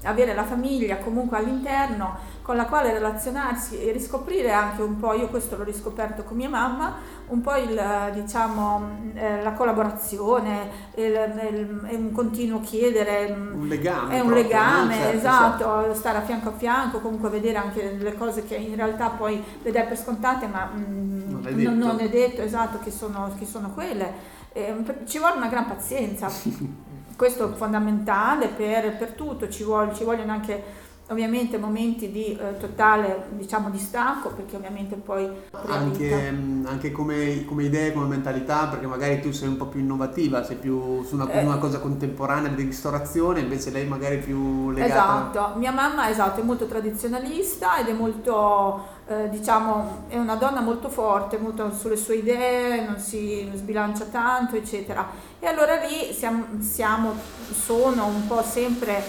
avere, 0.03 0.35
la 0.35 0.43
famiglia 0.43 0.97
comunque 0.97 1.37
all'interno 1.37 2.19
con 2.43 2.57
la 2.57 2.67
quale 2.67 2.93
relazionarsi 2.93 3.81
e 3.81 3.93
riscoprire 3.93 4.51
anche 4.51 4.83
un 4.83 4.99
po', 4.99 5.13
io 5.13 5.29
questo 5.29 5.57
l'ho 5.57 5.63
riscoperto 5.63 6.25
con 6.25 6.37
mia 6.37 6.49
mamma, 6.49 6.97
un 7.29 7.41
po' 7.43 7.55
il, 7.55 7.81
diciamo, 8.13 9.13
eh, 9.15 9.41
la 9.41 9.53
collaborazione, 9.53 10.69
è 10.95 11.95
un 11.95 12.11
continuo 12.13 12.59
chiedere, 12.61 13.33
un 13.53 13.69
legame, 13.69 14.17
è 14.17 14.19
un 14.19 14.27
proprio, 14.27 14.43
legame, 14.43 14.95
certo, 14.97 15.17
esatto, 15.17 15.65
certo. 15.65 15.95
stare 15.95 16.19
a 16.19 16.23
fianco 16.23 16.49
a 16.49 16.53
fianco, 16.57 16.99
comunque 16.99 17.29
vedere 17.29 17.59
anche 17.59 17.93
le 17.93 18.17
cose 18.17 18.45
che 18.45 18.57
in 18.57 18.75
realtà 18.75 19.11
poi 19.11 19.41
dai 19.63 19.73
per 19.73 19.97
scontate 19.97 20.49
ma 20.49 20.65
mh, 20.65 21.25
non, 21.29 21.47
è 21.47 21.51
non, 21.53 21.79
non, 21.79 22.01
è 22.01 22.09
detto 22.09 22.43
esatto 22.43 22.81
che 22.83 22.91
sono, 22.91 23.33
che 23.39 23.47
sono 23.47 23.71
quelle. 23.71 24.39
Eh, 24.53 24.75
ci 25.07 25.19
vuole 25.19 25.37
una 25.37 25.47
gran 25.47 25.69
pazienza, 25.69 26.27
questo 27.21 27.53
è 27.53 27.55
fondamentale 27.55 28.49
per, 28.49 28.97
per 28.97 29.11
tutto, 29.11 29.47
ci, 29.51 29.63
vuole, 29.63 29.93
ci 29.95 30.05
vogliono 30.05 30.33
anche 30.33 30.63
ovviamente 31.11 31.59
momenti 31.59 32.11
di 32.11 32.37
eh, 32.37 32.57
totale 32.59 33.27
diciamo 33.31 33.69
distacco 33.69 34.31
perché 34.31 34.57
ovviamente 34.57 34.95
poi 34.95 35.29
anche, 35.67 36.31
mm, 36.31 36.67
anche 36.67 36.93
come, 36.93 37.45
come, 37.45 37.65
idee 37.65 37.93
come 37.93 38.07
mentalità 38.07 38.67
perché 38.67 38.87
magari 38.87 39.21
tu 39.21 39.33
sei 39.33 39.49
un 39.49 39.57
po' 39.57 39.67
più 39.67 39.81
innovativa 39.81 40.45
sei 40.45 40.57
più 40.57 41.03
su 41.05 41.17
una, 41.17 41.29
eh, 41.31 41.45
una 41.45 41.59
cosa 41.59 41.81
contemporanea 41.81 42.51
di 42.51 42.63
ristorazione 42.63 43.41
invece 43.41 43.71
lei 43.71 43.87
magari 43.87 44.17
è 44.17 44.21
più 44.21 44.71
legata 44.71 44.93
esatto 44.93 45.59
mia 45.59 45.73
mamma 45.73 46.09
esatto 46.09 46.41
è 46.41 46.45
molto 46.45 46.67
tradizionalista 46.67 47.79
ed 47.79 47.89
è 47.89 47.93
molto 47.93 48.99
eh, 49.11 49.29
diciamo, 49.29 50.05
è 50.07 50.17
una 50.17 50.37
donna 50.37 50.61
molto 50.61 50.89
forte, 50.89 51.37
molto 51.37 51.75
sulle 51.75 51.97
sue 51.97 52.15
idee, 52.15 52.87
non 52.87 52.97
si 52.97 53.51
sbilancia 53.55 54.05
tanto, 54.05 54.55
eccetera. 54.55 55.05
E 55.41 55.49
allora 55.49 55.75
lì 55.85 56.13
siamo, 56.13 56.45
siamo 56.61 57.15
sono 57.51 58.07
un 58.07 58.29
po' 58.29 58.45
sempre 58.45 59.03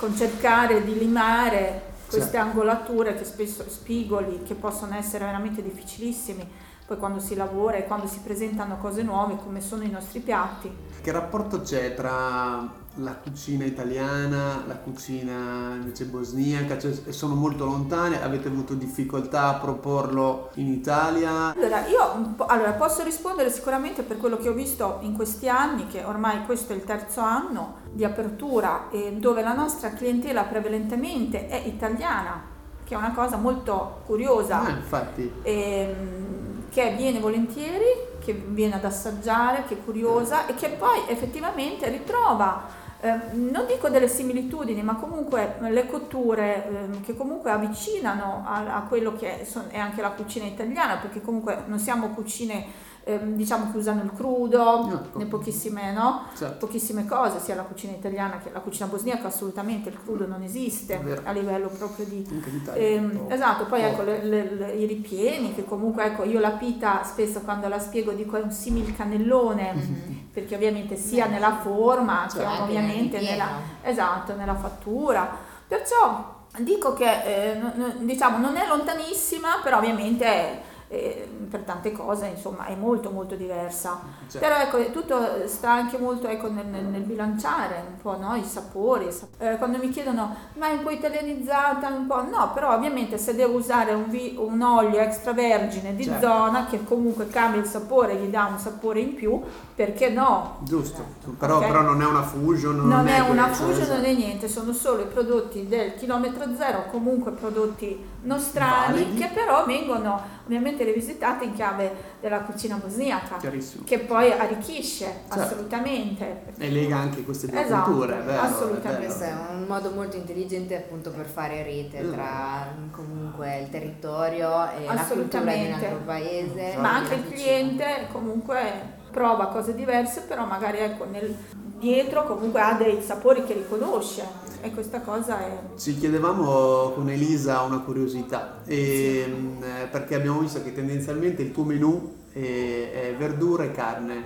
con 0.00 0.16
cercare 0.16 0.82
di 0.82 0.98
limare 0.98 1.88
queste 2.08 2.38
angolature 2.38 3.14
che 3.14 3.24
spesso 3.24 3.64
spigoli, 3.68 4.42
che 4.42 4.54
possono 4.54 4.96
essere 4.96 5.26
veramente 5.26 5.62
difficilissimi 5.62 6.48
poi 6.86 6.96
quando 6.96 7.20
si 7.20 7.36
lavora 7.36 7.76
e 7.76 7.86
quando 7.86 8.08
si 8.08 8.18
presentano 8.18 8.78
cose 8.78 9.02
nuove 9.02 9.36
come 9.36 9.60
sono 9.60 9.84
i 9.84 9.90
nostri 9.90 10.18
piatti. 10.18 10.74
Che 11.00 11.12
rapporto 11.12 11.60
c'è 11.60 11.94
tra 11.94 12.68
la 13.00 13.14
cucina 13.14 13.64
italiana, 13.64 14.62
la 14.66 14.76
cucina 14.76 15.74
invece 15.74 16.04
bosniaca, 16.04 16.78
cioè 16.78 16.92
sono 17.10 17.34
molto 17.34 17.64
lontane, 17.64 18.22
avete 18.22 18.48
avuto 18.48 18.74
difficoltà 18.74 19.48
a 19.48 19.54
proporlo 19.54 20.50
in 20.54 20.68
Italia? 20.68 21.54
Allora, 21.54 21.86
io 21.86 22.34
allora, 22.46 22.72
posso 22.72 23.02
rispondere 23.02 23.50
sicuramente 23.50 24.02
per 24.02 24.18
quello 24.18 24.36
che 24.36 24.48
ho 24.48 24.52
visto 24.52 24.98
in 25.00 25.14
questi 25.14 25.48
anni, 25.48 25.86
che 25.86 26.04
ormai 26.04 26.44
questo 26.44 26.72
è 26.72 26.76
il 26.76 26.84
terzo 26.84 27.20
anno 27.20 27.76
di 27.90 28.04
apertura, 28.04 28.88
eh, 28.90 29.14
dove 29.18 29.42
la 29.42 29.54
nostra 29.54 29.90
clientela 29.90 30.42
prevalentemente 30.42 31.48
è 31.48 31.62
italiana, 31.66 32.42
che 32.84 32.94
è 32.94 32.98
una 32.98 33.12
cosa 33.12 33.36
molto 33.36 34.02
curiosa. 34.04 34.62
Ah, 34.62 34.70
infatti. 34.70 35.32
Ehm, 35.42 36.28
che 36.70 36.94
viene 36.96 37.18
volentieri, 37.18 37.84
che 38.20 38.32
viene 38.32 38.76
ad 38.76 38.84
assaggiare, 38.84 39.64
che 39.66 39.74
è 39.74 39.84
curiosa 39.84 40.46
e 40.46 40.54
che 40.54 40.68
poi 40.68 41.00
effettivamente 41.08 41.88
ritrova 41.88 42.78
eh, 43.02 43.18
non 43.32 43.66
dico 43.66 43.88
delle 43.88 44.08
similitudini, 44.08 44.82
ma 44.82 44.96
comunque 44.96 45.56
le 45.60 45.86
cotture 45.86 46.90
eh, 46.92 47.00
che 47.00 47.16
comunque 47.16 47.50
avvicinano 47.50 48.44
a, 48.46 48.76
a 48.76 48.82
quello 48.82 49.16
che 49.16 49.40
è, 49.40 49.46
è, 49.68 49.78
anche 49.78 50.02
la 50.02 50.10
cucina 50.10 50.44
italiana, 50.44 50.98
perché 50.98 51.22
comunque 51.22 51.62
non 51.66 51.78
siamo 51.78 52.08
cucine 52.10 52.88
ehm, 53.04 53.34
diciamo 53.34 53.70
che 53.70 53.78
usano 53.78 54.02
il 54.02 54.12
crudo, 54.12 54.88
ecco. 54.88 55.18
ne 55.18 55.26
pochissime, 55.26 55.92
no? 55.92 56.26
certo. 56.36 56.66
pochissime 56.66 57.06
cose, 57.06 57.40
sia 57.40 57.54
la 57.54 57.62
cucina 57.62 57.92
italiana 57.92 58.38
che 58.38 58.50
la 58.52 58.60
cucina 58.60 58.86
bosniaca, 58.86 59.28
assolutamente 59.28 59.88
il 59.88 59.98
crudo 60.02 60.26
non 60.26 60.42
esiste 60.42 61.00
a 61.24 61.32
livello 61.32 61.68
proprio 61.68 62.04
di... 62.06 62.26
Ehm, 62.74 63.26
esatto, 63.28 63.66
poi 63.66 63.82
ecco 63.82 64.02
le, 64.02 64.24
le, 64.24 64.54
le, 64.54 64.72
i 64.72 64.86
ripieni, 64.86 65.54
che 65.54 65.64
comunque 65.64 66.04
ecco 66.04 66.24
io 66.24 66.40
la 66.40 66.50
pita 66.50 67.02
spesso 67.04 67.40
quando 67.40 67.68
la 67.68 67.78
spiego 67.78 68.12
dico 68.12 68.36
è 68.36 68.42
un 68.42 68.52
simil 68.52 68.94
cannellone, 68.94 69.74
mm-hmm. 69.74 70.18
perché 70.32 70.54
ovviamente 70.54 70.96
sia 70.96 71.26
Beh, 71.26 71.32
nella 71.32 71.56
forma 71.56 72.26
cioè, 72.30 72.44
che 72.44 72.62
ovviamente 72.62 73.20
nella, 73.20 73.48
esatto, 73.82 74.34
nella 74.34 74.54
fattura. 74.54 75.48
Perciò 75.66 76.38
dico 76.58 76.92
che 76.94 77.52
eh, 77.52 77.60
diciamo 78.00 78.38
non 78.38 78.56
è 78.56 78.66
lontanissima, 78.66 79.60
però 79.62 79.78
ovviamente 79.78 80.68
eh, 80.88 81.28
per 81.50 81.60
tante 81.62 81.92
cose, 81.92 82.26
insomma, 82.28 82.66
è 82.66 82.74
molto 82.74 83.10
molto 83.10 83.34
diversa. 83.34 84.00
Cioè, 84.30 84.40
Però 84.40 84.56
ecco, 84.56 84.90
tutto 84.92 85.46
sta 85.46 85.70
anche 85.72 85.98
molto 85.98 86.28
ecco, 86.28 86.50
nel, 86.50 86.66
nel- 86.66 87.02
bilanciare 87.02 87.82
un 87.88 88.00
po' 88.00 88.16
no? 88.16 88.34
i 88.36 88.44
sapori. 88.44 89.08
eh, 89.38 89.56
quando 89.58 89.78
mi 89.78 89.88
chiedono 89.88 90.34
ma 90.54 90.68
è 90.68 90.72
un 90.74 90.82
po' 90.82 90.90
italianizzata, 90.90 91.88
un 91.88 92.06
po'. 92.06 92.22
No, 92.22 92.52
però 92.54 92.72
ovviamente 92.74 93.18
se 93.18 93.34
devo 93.34 93.56
usare 93.56 93.92
un, 93.92 94.08
vi- 94.08 94.36
un 94.38 94.60
olio 94.62 94.98
extravergine 95.00 95.94
di 95.96 96.04
Certo. 96.04 96.26
zona 96.26 96.66
che 96.66 96.84
comunque 96.84 97.26
cambia 97.28 97.60
il 97.60 97.66
sapore, 97.66 98.14
gli 98.16 98.28
dà 98.28 98.44
un 98.50 98.58
sapore 98.58 99.00
in 99.00 99.14
più, 99.14 99.40
perché 99.74 100.10
no? 100.10 100.58
giusto, 100.62 101.04
però, 101.38 101.56
Ok. 101.56 101.66
però 101.66 101.80
non 101.82 102.00
è 102.00 102.06
una 102.06 102.22
fusion. 102.22 102.86
Non, 102.86 103.08
è, 103.08 103.18
una 103.20 103.46
questo, 103.46 103.64
fusion, 103.64 103.82
esatto. 103.82 103.96
non 104.00 104.04
è 104.04 104.14
niente, 104.14 104.48
sono 104.48 104.72
solo 104.72 105.02
i 105.02 105.06
prodotti 105.06 105.66
del 105.66 105.94
chilometro 105.96 106.44
zero, 106.56 106.84
comunque 106.90 107.32
prodotti 107.32 107.98
nostrani 108.22 109.02
Validi. 109.02 109.18
che 109.20 109.30
però 109.32 109.64
vengono 109.64 110.20
ovviamente 110.44 110.84
rivisitati 110.84 111.39
in 111.44 111.54
chiave 111.54 111.92
della 112.20 112.40
cucina 112.40 112.76
bosniaca, 112.76 113.36
che 113.84 113.98
poi 114.00 114.30
arricchisce 114.32 115.04
Certo. 115.04 115.40
assolutamente. 115.40 116.42
E 116.58 116.70
lega 116.70 116.96
anche 116.96 117.22
queste 117.24 117.46
due 117.48 117.62
Esatto, 117.64 117.90
culture, 117.90 118.18
è 118.18 118.22
vero, 118.22 118.42
è 118.42 118.44
assolutamente. 118.44 118.90
vero. 118.90 119.04
Questo 119.04 119.24
è 119.24 119.54
un 119.54 119.64
modo 119.66 119.90
molto 119.90 120.16
intelligente 120.16 120.76
appunto 120.76 121.10
per 121.10 121.26
fare 121.26 121.62
rete 121.62 121.98
Esatto. 121.98 122.12
tra 122.14 122.66
comunque 122.90 123.58
il 123.58 123.70
territorio 123.70 124.70
e 124.72 124.84
la 124.86 125.04
cultura 125.04 125.52
di 125.52 125.66
un 125.66 125.72
altro 125.72 126.00
paese. 126.04 126.76
Ma 126.78 126.94
anche 126.96 127.14
il 127.14 127.28
cliente 127.28 128.06
comunque 128.12 128.98
prova 129.10 129.46
cose 129.48 129.74
diverse, 129.74 130.22
però 130.22 130.44
magari 130.46 130.78
ecco 130.78 131.04
nel 131.04 131.34
dietro 131.80 132.24
comunque 132.26 132.60
ha 132.60 132.74
dei 132.74 133.00
sapori 133.02 133.42
che 133.44 133.54
riconosce 133.54 134.22
e 134.60 134.70
questa 134.70 135.00
cosa 135.00 135.40
è 135.40 135.58
Ci 135.78 135.96
chiedevamo 135.98 136.90
con 136.90 137.08
Elisa 137.08 137.62
una 137.62 137.78
curiosità, 137.80 138.58
ehm, 138.66 139.62
eh, 139.62 139.86
perché 139.86 140.14
abbiamo 140.14 140.40
visto 140.40 140.62
che 140.62 140.74
tendenzialmente 140.74 141.40
il 141.42 141.50
tuo 141.50 141.64
menù 141.64 142.16
è, 142.32 142.38
è 142.38 143.14
verdura 143.16 143.64
e 143.64 143.72
carne, 143.72 144.22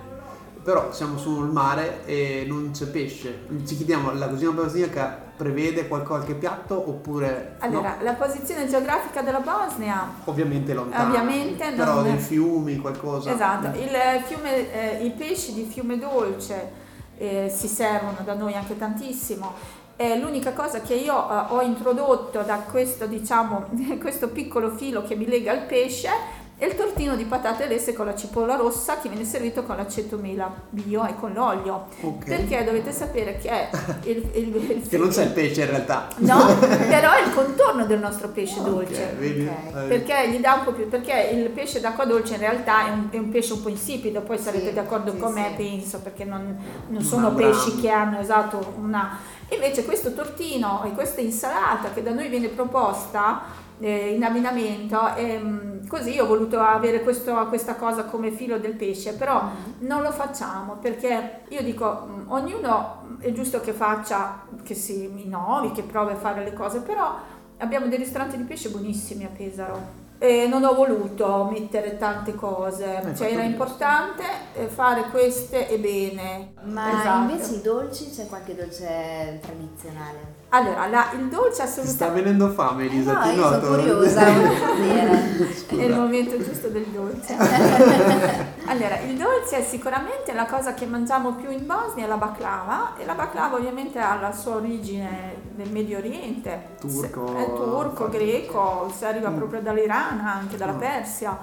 però 0.65 0.93
siamo 0.93 1.17
sul 1.19 1.49
mare 1.51 2.05
e 2.05 2.45
non 2.49 2.73
c'è 2.73 2.87
pesce. 2.87 3.47
Ci 3.65 3.77
chiediamo, 3.77 4.13
la 4.15 4.27
cucina 4.29 4.51
bosniaca 4.51 5.23
prevede 5.37 5.87
qual- 5.87 6.05
qualche 6.05 6.35
piatto 6.35 6.75
oppure 6.77 7.57
Allora, 7.61 7.97
no? 7.99 8.03
la 8.05 8.15
posizione 8.15 8.69
geografica 8.69 9.21
della 9.21 9.41
Bosnia 9.41 10.13
Ovviamente 10.25 10.73
lontano, 10.75 11.09
Ovviamente 11.09 11.71
però 11.77 11.95
non- 11.95 12.05
dei 12.05 12.19
fiumi, 12.19 12.79
qualcosa. 12.79 13.33
Esatto, 13.33 13.79
il 13.79 13.91
fiume, 14.27 14.99
eh, 15.01 15.05
i 15.05 15.11
pesci 15.11 15.53
di 15.55 15.65
fiume 15.65 15.99
dolce 15.99 16.83
eh, 17.19 17.53
si 17.55 17.69
servono 17.69 18.19
da 18.25 18.35
noi 18.35 18.55
anche 18.55 18.77
tantissimo. 18.77 19.53
È 19.97 20.19
l'unica 20.19 20.53
cosa 20.53 20.81
che 20.81 20.95
io 20.95 21.15
eh, 21.15 21.45
ho 21.49 21.61
introdotto 21.61 22.43
da 22.43 22.57
questo, 22.59 23.07
diciamo, 23.07 23.67
questo 24.01 24.29
piccolo 24.29 24.71
filo 24.71 25.03
che 25.03 25.15
mi 25.15 25.27
lega 25.27 25.53
al 25.53 25.67
pesce 25.67 26.43
è 26.57 26.67
il 26.67 26.77
tortino 26.77 27.17
di 27.17 27.25
patate 27.25 27.67
lesse 27.67 27.93
con 27.93 28.07
la 28.07 28.15
cipolla 28.15 28.55
rossa 28.55 28.99
che 28.99 29.09
viene 29.09 29.25
servito 29.25 29.65
con 29.65 29.77
l'aceto 29.77 30.17
mela 30.19 30.49
bio 30.71 31.05
e 31.05 31.15
con 31.17 31.33
l'olio. 31.33 31.87
Ok. 32.01 32.25
Perché 32.27 32.63
dovete 32.65 32.93
sapere 32.93 33.39
che 33.39 33.49
è 33.49 33.69
il, 34.05 34.29
il, 34.35 34.57
il- 34.71 34.87
Che 34.89 34.97
non 34.97 35.09
c'è 35.09 35.25
il 35.25 35.31
pesce 35.31 35.63
in 35.63 35.71
realtà. 35.71 36.07
No, 36.19 36.39
però 36.89 37.13
è 37.13 37.23
il 37.27 37.35
contorno 37.35 37.85
del 37.87 37.99
nostro 37.99 38.29
pesce 38.29 38.61
Ok, 38.61 38.67
dolce. 38.69 39.15
vedi? 39.19 39.47
Ok. 39.47 39.77
Eh, 39.77 39.87
Perché 39.89 40.31
gli 40.31 40.39
dà 40.39 40.55
un 40.55 40.65
po' 40.65 40.73
più, 40.73 40.89
perché 40.89 41.31
il 41.33 41.49
pesce 41.51 41.81
d'acqua 41.81 42.05
dolce 42.05 42.35
in 42.35 42.41
realtà 42.41 42.87
è 42.87 42.91
un, 42.91 43.09
è 43.11 43.19
un 43.19 43.31
pesce 43.31 43.55
un 43.55 43.63
po' 43.63 43.69
insipido, 43.69 44.21
poi 44.21 44.39
sarete 44.39 44.69
Sì, 44.69 44.75
d'accordo 44.75 45.11
sì, 45.11 45.19
con 45.19 45.33
me, 45.33 45.55
sì. 45.57 45.63
penso, 45.65 45.99
perché 46.01 46.25
non, 46.25 46.57
non 46.89 47.03
sono 47.03 47.27
ambrame. 47.29 47.51
pesci 47.53 47.81
che 47.81 47.91
hanno 47.91 48.21
esatto 48.21 48.75
una... 48.79 49.19
Invece 49.51 49.85
questo 49.85 50.15
tortino 50.15 50.85
e 50.85 50.93
questa 50.93 51.21
insalata 51.21 51.91
che 51.93 52.03
da 52.03 52.13
noi 52.13 52.29
viene 52.29 52.49
proposta 52.49 53.43
eh, 53.81 54.15
in 54.15 54.23
abbinamento, 54.25 55.15
ehm, 55.17 55.87
così 55.89 56.19
ho 56.19 56.27
voluto 56.27 56.61
avere 56.61 57.03
questo- 57.03 57.35
questa 57.49 57.75
cosa 57.75 58.05
come 58.05 58.31
filo 58.31 58.59
del 58.59 58.73
pesce, 58.75 59.15
però 59.15 59.43
Mm-hmm. 59.43 59.87
non 59.89 60.03
lo 60.03 60.11
facciamo 60.13 60.75
perché 60.81 61.41
io 61.49 61.63
dico 61.63 61.85
mh, 61.87 62.25
ognuno 62.33 63.03
mh, 63.19 63.23
è 63.23 63.33
giusto 63.33 63.61
che 63.61 63.73
faccia, 63.73 64.43
che 64.63 64.75
si 64.75 65.05
innovi, 65.25 65.73
che 65.73 65.83
provi 65.83 66.13
a 66.13 66.17
fare 66.17 66.43
le 66.45 66.53
cose, 66.53 66.81
però 66.81 67.15
abbiamo 67.59 67.87
dei 67.87 67.99
ristoranti 67.99 68.37
di 68.37 68.45
pesce 68.45 68.71
buonissimi 68.71 69.25
a 69.25 69.31
Pesaro. 69.35 70.03
E 70.19 70.47
non 70.47 70.65
ho 70.65 70.73
voluto 70.75 71.49
mettere 71.53 71.99
tante 71.99 72.35
cose, 72.35 73.03
cioè 73.17 73.33
era 73.33 73.43
importante 73.43 74.23
fare 74.69 75.05
queste 75.11 75.69
e 75.69 75.79
bene. 75.79 76.53
Ma 76.65 77.01
Esatto. 77.01 77.31
invece 77.33 77.55
i 77.55 77.61
dolci 77.63 78.11
c'è 78.11 78.27
qualche 78.27 78.55
dolce 78.55 79.39
tradizionale? 79.43 80.43
Allora, 80.51 80.87
la- 80.87 81.11
il 81.19 81.27
dolce 81.29 81.63
Ti 81.65 81.69
sta 81.69 81.81
assolutamente 81.83 82.23
venendo 82.23 82.49
fame 82.51 82.85
Elisa, 82.85 83.13
no, 83.13 83.23
ti 83.23 83.29
io 83.31 83.43
sono 83.43 83.57
noto. 83.57 83.67
curiosa, 83.67 84.21
sapere. 84.21 85.53
Scusa. 85.53 85.83
è 85.83 85.85
il 85.85 85.95
momento 85.95 86.43
giusto 86.43 86.69
del 86.69 86.85
dolce. 86.87 87.35
allora, 88.67 89.01
il 89.01 89.17
dolce 89.17 89.59
è 89.59 89.63
sicuramente 89.63 90.33
la 90.33 90.47
cosa 90.47 90.75
che 90.75 90.87
mangiamo 90.87 91.33
più 91.33 91.51
in 91.51 91.67
Bosnia, 91.67 92.05
è 92.05 92.09
la 92.09 92.17
baklava, 92.17 92.93
e 92.97 93.05
la 93.05 93.15
baklava 93.15 93.57
ovviamente 93.57 93.99
ha 93.99 94.19
la 94.21 94.33
sua 94.33 94.55
origine 94.57 95.35
nel 95.57 95.71
Medio 95.71 95.99
Oriente. 95.99 96.77
Turco, 96.81 97.27
Se- 97.27 97.45
È 97.45 97.47
turco, 97.55 98.09
greco, 98.09 98.93
si 98.97 99.05
arriva 99.05 99.31
Mm. 99.31 99.37
proprio 99.37 99.61
dall'Iran, 99.61 100.21
anche 100.21 100.57
dalla. 100.57 100.73
Persia. 100.75 101.37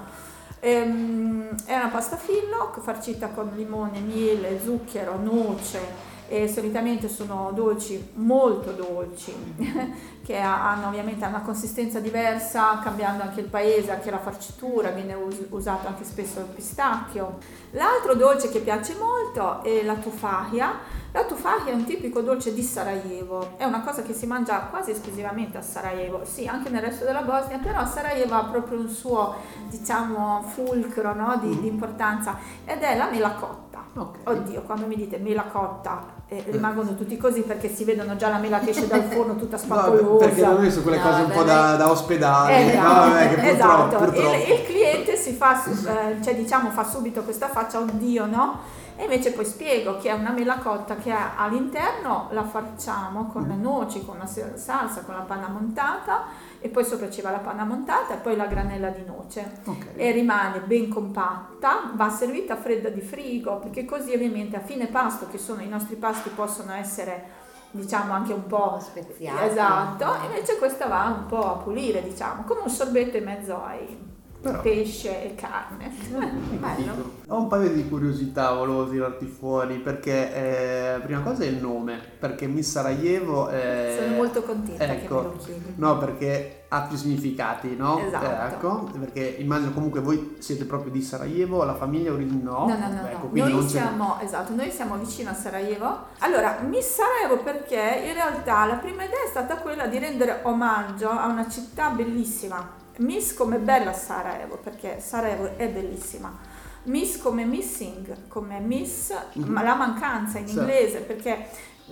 Ehm, 0.64 1.48
è 1.64 1.74
una 1.74 1.88
pasta 1.88 2.16
fillo 2.16 2.70
farcita 2.82 3.30
con 3.30 3.50
limone, 3.56 3.98
miele, 3.98 4.60
zucchero, 4.62 5.18
noce 5.20 6.11
e 6.32 6.48
solitamente 6.48 7.10
sono 7.10 7.50
dolci 7.52 8.12
molto 8.14 8.72
dolci 8.72 9.34
che 10.24 10.40
ha- 10.40 10.70
hanno 10.70 10.86
ovviamente 10.86 11.26
una 11.26 11.42
consistenza 11.42 12.00
diversa 12.00 12.78
cambiando 12.82 13.22
anche 13.22 13.40
il 13.40 13.48
paese, 13.48 13.90
anche 13.90 14.10
la 14.10 14.18
farcitura, 14.18 14.88
viene 14.92 15.12
us- 15.12 15.44
usato 15.50 15.88
anche 15.88 16.04
spesso 16.04 16.38
il 16.38 16.46
pistacchio. 16.46 17.36
L'altro 17.72 18.14
dolce 18.14 18.48
che 18.48 18.60
piace 18.60 18.96
molto 18.98 19.62
è 19.62 19.82
la 19.82 19.96
tufahia. 19.96 21.00
La 21.12 21.24
tufahia 21.24 21.70
è 21.70 21.74
un 21.74 21.84
tipico 21.84 22.22
dolce 22.22 22.54
di 22.54 22.62
Sarajevo, 22.62 23.58
è 23.58 23.64
una 23.64 23.82
cosa 23.82 24.00
che 24.00 24.14
si 24.14 24.24
mangia 24.24 24.58
quasi 24.70 24.92
esclusivamente 24.92 25.58
a 25.58 25.62
Sarajevo, 25.62 26.24
sì 26.24 26.46
anche 26.46 26.70
nel 26.70 26.80
resto 26.80 27.04
della 27.04 27.20
Bosnia, 27.20 27.58
però 27.58 27.84
Sarajevo 27.84 28.36
ha 28.36 28.44
proprio 28.44 28.78
un 28.78 28.88
suo 28.88 29.34
diciamo 29.68 30.42
fulcro 30.44 31.12
no, 31.12 31.38
di, 31.42 31.60
di 31.60 31.66
importanza 31.66 32.38
ed 32.64 32.80
è 32.80 32.96
la 32.96 33.10
mela 33.10 33.32
cotta. 33.32 33.61
Ok. 33.94 34.16
Oddio, 34.24 34.62
quando 34.62 34.86
mi 34.86 34.96
dite 34.96 35.18
mela 35.18 35.42
cotta 35.44 36.02
eh, 36.28 36.42
rimangono 36.48 36.94
tutti 36.94 37.18
così 37.18 37.42
perché 37.42 37.68
si 37.68 37.84
vedono 37.84 38.16
già 38.16 38.30
la 38.30 38.38
mela 38.38 38.58
che 38.58 38.70
esce 38.70 38.86
dal 38.86 39.02
forno 39.02 39.36
tutta 39.36 39.56
No, 39.60 39.62
spapolosa. 39.62 40.24
perché 40.24 40.40
da 40.40 40.52
noi 40.52 40.70
sono 40.70 40.82
quelle 40.82 40.96
No, 40.96 41.02
cose 41.02 41.16
un 41.20 41.26
vabbè, 41.26 41.34
po' 41.38 41.42
da, 41.44 41.76
da 41.76 41.90
ospedale. 41.90 42.70
Esatto, 42.72 42.88
no, 42.88 42.94
vabbè, 42.94 43.28
che 43.28 43.34
purtroppo, 43.34 43.52
esatto. 43.54 43.96
purtroppo. 44.04 44.34
Il, 44.36 44.50
il 44.52 44.64
cliente 44.64 45.16
si 45.16 45.32
fa, 45.32 45.62
eh, 45.64 46.22
cioè 46.22 46.34
diciamo 46.34 46.70
fa 46.70 46.84
subito 46.84 47.22
questa 47.22 47.48
faccia, 47.48 47.78
oddio 47.80 48.26
no? 48.26 48.58
E 49.02 49.06
invece 49.06 49.32
poi 49.32 49.44
spiego 49.44 49.98
che 49.98 50.10
è 50.10 50.12
una 50.12 50.30
mela 50.30 50.58
cotta 50.58 50.94
che 50.94 51.12
all'interno 51.12 52.28
la 52.30 52.44
farciamo 52.44 53.26
con 53.26 53.48
le 53.48 53.56
noci, 53.56 54.04
con 54.04 54.16
la 54.16 54.26
salsa, 54.26 55.02
con 55.02 55.16
la 55.16 55.22
panna 55.22 55.48
montata 55.48 56.26
e 56.60 56.68
poi 56.68 56.84
sopra 56.84 57.10
ci 57.10 57.20
va 57.20 57.32
la 57.32 57.38
panna 57.38 57.64
montata 57.64 58.14
e 58.14 58.18
poi 58.18 58.36
la 58.36 58.46
granella 58.46 58.90
di 58.90 59.04
noce 59.04 59.58
Ok. 59.64 59.86
e 59.96 60.12
rimane 60.12 60.60
ben 60.60 60.88
compatta, 60.88 61.90
va 61.94 62.10
servita 62.10 62.54
fredda 62.54 62.90
di 62.90 63.00
frigo 63.00 63.56
perché 63.58 63.84
così 63.84 64.12
ovviamente 64.14 64.54
a 64.54 64.60
fine 64.60 64.86
pasto, 64.86 65.26
che 65.26 65.38
sono 65.38 65.62
i 65.62 65.68
nostri 65.68 65.96
pasti 65.96 66.28
possono 66.28 66.72
essere 66.72 67.40
diciamo 67.72 68.12
anche 68.12 68.32
un 68.32 68.46
po' 68.46 68.78
Speziati. 68.78 69.46
Esatto, 69.48 70.14
invece 70.26 70.58
questa 70.58 70.86
va 70.86 71.06
un 71.06 71.26
po' 71.26 71.54
a 71.54 71.56
pulire, 71.56 72.04
diciamo, 72.04 72.44
come 72.44 72.60
un 72.60 72.70
sorbetto 72.70 73.16
in 73.16 73.24
mezzo 73.24 73.64
ai 73.64 74.11
Però- 74.42 74.60
pesce 74.60 75.24
e 75.24 75.34
carne. 75.36 75.90
Bello. 76.58 77.20
Ho 77.28 77.38
un 77.38 77.46
paio 77.46 77.70
di 77.70 77.88
curiosità, 77.88 78.52
volevo 78.52 78.88
tirarti 78.90 79.24
fuori 79.24 79.78
perché 79.78 80.96
eh, 80.96 81.00
prima 81.00 81.20
cosa 81.20 81.44
è 81.44 81.46
il 81.46 81.56
nome, 81.56 82.00
perché 82.18 82.46
Miss 82.46 82.70
Sarajevo 82.70 83.48
è... 83.48 83.98
Sono 84.00 84.16
molto 84.16 84.42
contenta 84.42 84.84
che 84.84 84.92
ecco, 84.92 85.14
me 85.14 85.22
lo 85.22 85.36
chiedi. 85.36 85.74
No, 85.76 85.98
perché 85.98 86.64
ha 86.68 86.82
più 86.82 86.96
significati, 86.96 87.76
no? 87.76 88.04
Esatto. 88.04 88.24
Eh, 88.24 88.46
ecco, 88.48 88.90
perché 88.98 89.20
immagino 89.38 89.72
comunque 89.72 90.00
voi 90.00 90.36
siete 90.40 90.64
proprio 90.64 90.90
di 90.90 91.02
Sarajevo, 91.02 91.62
la 91.62 91.74
famiglia 91.74 92.12
origine 92.12 92.42
no? 92.42 92.66
No, 92.66 92.76
no, 92.76 92.88
no, 92.88 93.06
Ecco, 93.06 93.28
no. 93.30 93.48
Noi 93.48 93.68
siamo, 93.68 94.18
esatto, 94.20 94.54
noi 94.54 94.70
siamo 94.70 94.96
vicino 94.96 95.30
a 95.30 95.34
Sarajevo. 95.34 96.06
Allora, 96.18 96.58
Miss 96.68 96.94
Sarajevo 96.94 97.42
perché 97.42 98.02
in 98.06 98.14
realtà 98.14 98.64
la 98.64 98.76
prima 98.76 99.04
idea 99.04 99.22
è 99.24 99.28
stata 99.28 99.56
quella 99.58 99.86
di 99.86 99.98
rendere 99.98 100.40
omaggio 100.42 101.08
a 101.08 101.28
una 101.28 101.48
città 101.48 101.90
bellissima. 101.90 102.80
Miss 102.98 103.34
come 103.34 103.58
bella 103.58 103.92
Sarajevo, 103.92 104.56
perché 104.56 105.00
Sarajevo 105.00 105.56
è 105.56 105.68
bellissima. 105.68 106.36
Miss 106.84 107.18
come 107.18 107.44
missing, 107.44 108.26
come 108.28 108.58
miss, 108.58 109.12
Mhm. 109.34 109.44
ma 109.50 109.62
la 109.62 109.74
mancanza 109.74 110.38
in 110.38 110.48
inglese, 110.48 110.98
perché 111.00 111.46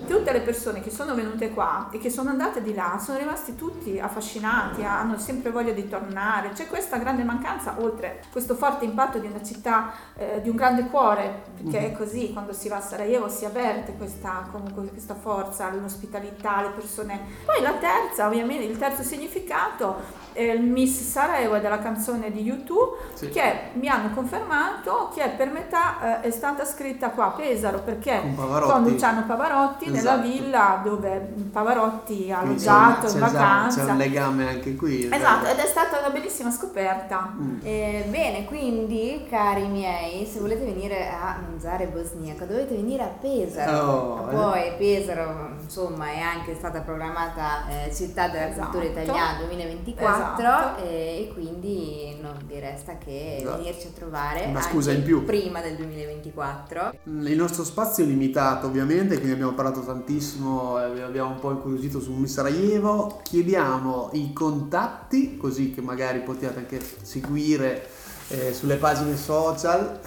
tutte 0.06 0.32
le 0.32 0.40
persone 0.40 0.80
che 0.80 0.90
sono 0.90 1.14
venute 1.14 1.50
qua 1.50 1.88
e 1.90 1.98
che 1.98 2.10
sono 2.10 2.30
andate 2.30 2.62
di 2.62 2.74
là 2.74 2.98
sono 3.02 3.18
rimasti 3.18 3.54
tutti 3.54 3.98
affascinati, 3.98 4.82
hanno 4.82 5.18
sempre 5.18 5.50
voglia 5.50 5.72
di 5.72 5.88
tornare. 5.88 6.50
C'è 6.50 6.66
questa 6.66 6.96
grande 6.96 7.22
mancanza, 7.22 7.76
oltre 7.78 8.22
questo 8.30 8.54
forte 8.54 8.84
impatto 8.84 9.18
di 9.18 9.26
una 9.26 9.42
città 9.42 9.92
eh, 10.16 10.40
di 10.42 10.48
un 10.48 10.56
grande 10.56 10.86
cuore, 10.86 11.42
perché 11.56 11.92
è 11.92 11.92
così, 11.92 12.32
quando 12.32 12.52
si 12.52 12.68
va 12.68 12.76
a 12.76 12.80
Sarajevo 12.80 13.28
si 13.28 13.44
avverte 13.44 13.94
questa, 13.96 14.46
comunque, 14.50 14.86
questa 14.86 15.14
forza, 15.14 15.70
l'ospitalità, 15.70 16.62
le 16.62 16.70
persone. 16.70 17.20
Poi 17.44 17.60
la 17.60 17.74
terza, 17.74 18.26
ovviamente, 18.26 18.64
il 18.64 18.78
terzo 18.78 19.02
significato 19.02 20.28
è 20.32 20.42
il 20.42 20.62
Miss 20.62 21.02
Sarajevo 21.02 21.58
della 21.58 21.80
canzone 21.80 22.30
di 22.30 22.42
YouTube 22.42 22.96
sì. 23.14 23.28
che 23.28 23.70
mi 23.74 23.88
hanno 23.88 24.10
confermato 24.14 25.10
che 25.14 25.28
per 25.36 25.50
metà 25.50 26.20
eh, 26.22 26.28
è 26.28 26.30
stata 26.30 26.64
scritta 26.64 27.10
qua 27.10 27.26
a 27.26 27.30
Pesaro 27.30 27.80
perché 27.80 28.22
con 28.36 28.84
Luciano 28.84 29.24
Pavarotti 29.24 29.79
esatto. 29.86 30.20
nella 30.20 30.34
villa 30.34 30.80
dove 30.84 31.32
Pavarotti 31.50 32.30
ha 32.30 32.40
alloggiato 32.40 33.10
in 33.10 33.18
vacanza. 33.18 33.84
C'è 33.84 33.90
un 33.90 33.96
legame 33.96 34.48
anche 34.48 34.74
qui. 34.76 35.08
Esatto, 35.10 35.46
ed 35.46 35.58
è 35.58 35.66
stata 35.66 35.98
una 35.98 36.10
bellissima 36.10 36.50
scoperta. 36.50 37.32
Mm. 37.34 37.58
Eh, 37.62 38.06
bene, 38.08 38.44
quindi 38.44 39.26
cari 39.28 39.66
miei, 39.66 40.26
se 40.26 40.40
volete 40.40 40.64
venire 40.64 41.08
a 41.08 41.40
mangiare 41.40 41.86
bosniaco 41.86 42.44
dovete 42.44 42.74
venire 42.74 43.02
a 43.02 43.08
Pesaro. 43.20 43.86
Oh, 43.86 44.22
Poi 44.24 44.66
eh. 44.66 44.72
Pesaro, 44.78 45.56
insomma, 45.62 46.10
è 46.10 46.20
anche 46.20 46.54
stata 46.54 46.80
programmata 46.80 47.68
eh, 47.68 47.94
città 47.94 48.28
della 48.28 48.50
esatto. 48.50 48.70
cultura 48.70 48.84
italiana 48.90 49.38
2024 49.38 50.42
esatto. 50.42 50.82
e 50.82 51.30
quindi 51.32 52.18
non 52.20 52.36
vi 52.46 52.58
resta 52.58 52.96
che 52.98 53.36
esatto. 53.36 53.56
venirci 53.58 53.86
a 53.86 53.90
trovare 53.94 54.44
una 54.46 54.60
scusa 54.60 54.92
in 54.92 55.02
più 55.02 55.24
prima 55.24 55.60
del 55.60 55.76
2024. 55.76 56.94
Il 57.04 57.36
nostro 57.36 57.64
spazio 57.64 58.04
è 58.04 58.06
limitato 58.06 58.66
ovviamente, 58.66 59.14
quindi 59.14 59.32
abbiamo 59.32 59.52
parlato 59.52 59.69
tantissimo, 59.78 60.80
eh, 60.80 61.02
abbiamo 61.02 61.30
un 61.30 61.38
po' 61.38 61.52
incuriosito 61.52 62.00
su 62.00 62.24
Sarajevo, 62.24 63.20
chiediamo 63.22 64.10
i 64.14 64.32
contatti 64.32 65.36
così 65.36 65.70
che 65.70 65.80
magari 65.80 66.20
potete 66.22 66.58
anche 66.58 66.80
seguire 67.02 67.88
eh, 68.28 68.52
sulle 68.52 68.76
pagine 68.76 69.16
social. 69.16 70.00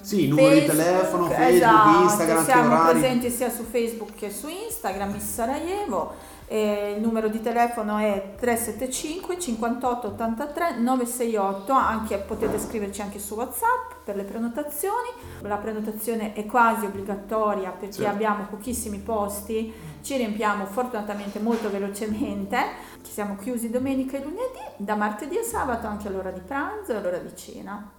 Sì, 0.00 0.28
numero 0.28 0.48
Facebook, 0.48 0.72
di 0.72 0.78
telefono, 0.78 1.24
Facebook, 1.26 1.54
esatto, 1.54 2.02
Instagram, 2.02 2.44
siamo 2.44 2.90
presenti 2.90 3.30
sia 3.30 3.50
su 3.50 3.64
Facebook 3.64 4.14
che 4.14 4.30
su 4.30 4.48
Instagram, 4.48 5.12
Miss 5.12 5.32
Sarajevo 5.32 6.38
eh, 6.52 6.94
il 6.96 7.00
numero 7.00 7.28
di 7.28 7.40
telefono 7.40 7.98
è 7.98 8.34
375 8.36 9.38
58 9.38 10.06
83 10.08 10.78
968, 10.78 11.72
anche, 11.72 12.18
potete 12.18 12.58
scriverci 12.58 13.00
anche 13.02 13.20
su 13.20 13.34
WhatsApp 13.34 14.02
per 14.02 14.16
le 14.16 14.24
prenotazioni. 14.24 15.10
La 15.42 15.58
prenotazione 15.58 16.32
è 16.32 16.44
quasi 16.46 16.86
obbligatoria 16.86 17.70
perché 17.70 17.94
certo. 17.94 18.10
abbiamo 18.10 18.46
pochissimi 18.50 18.98
posti, 18.98 19.72
ci 20.02 20.16
riempiamo 20.16 20.66
fortunatamente 20.66 21.38
molto 21.38 21.70
velocemente. 21.70 22.58
Ci 23.00 23.12
siamo 23.12 23.36
chiusi 23.36 23.70
domenica 23.70 24.16
e 24.16 24.24
lunedì, 24.24 24.58
da 24.76 24.96
martedì 24.96 25.38
a 25.38 25.44
sabato 25.44 25.86
anche 25.86 26.08
all'ora 26.08 26.32
di 26.32 26.40
pranzo 26.40 26.90
e 26.90 26.96
all'ora 26.96 27.18
di 27.18 27.36
cena. 27.36 27.92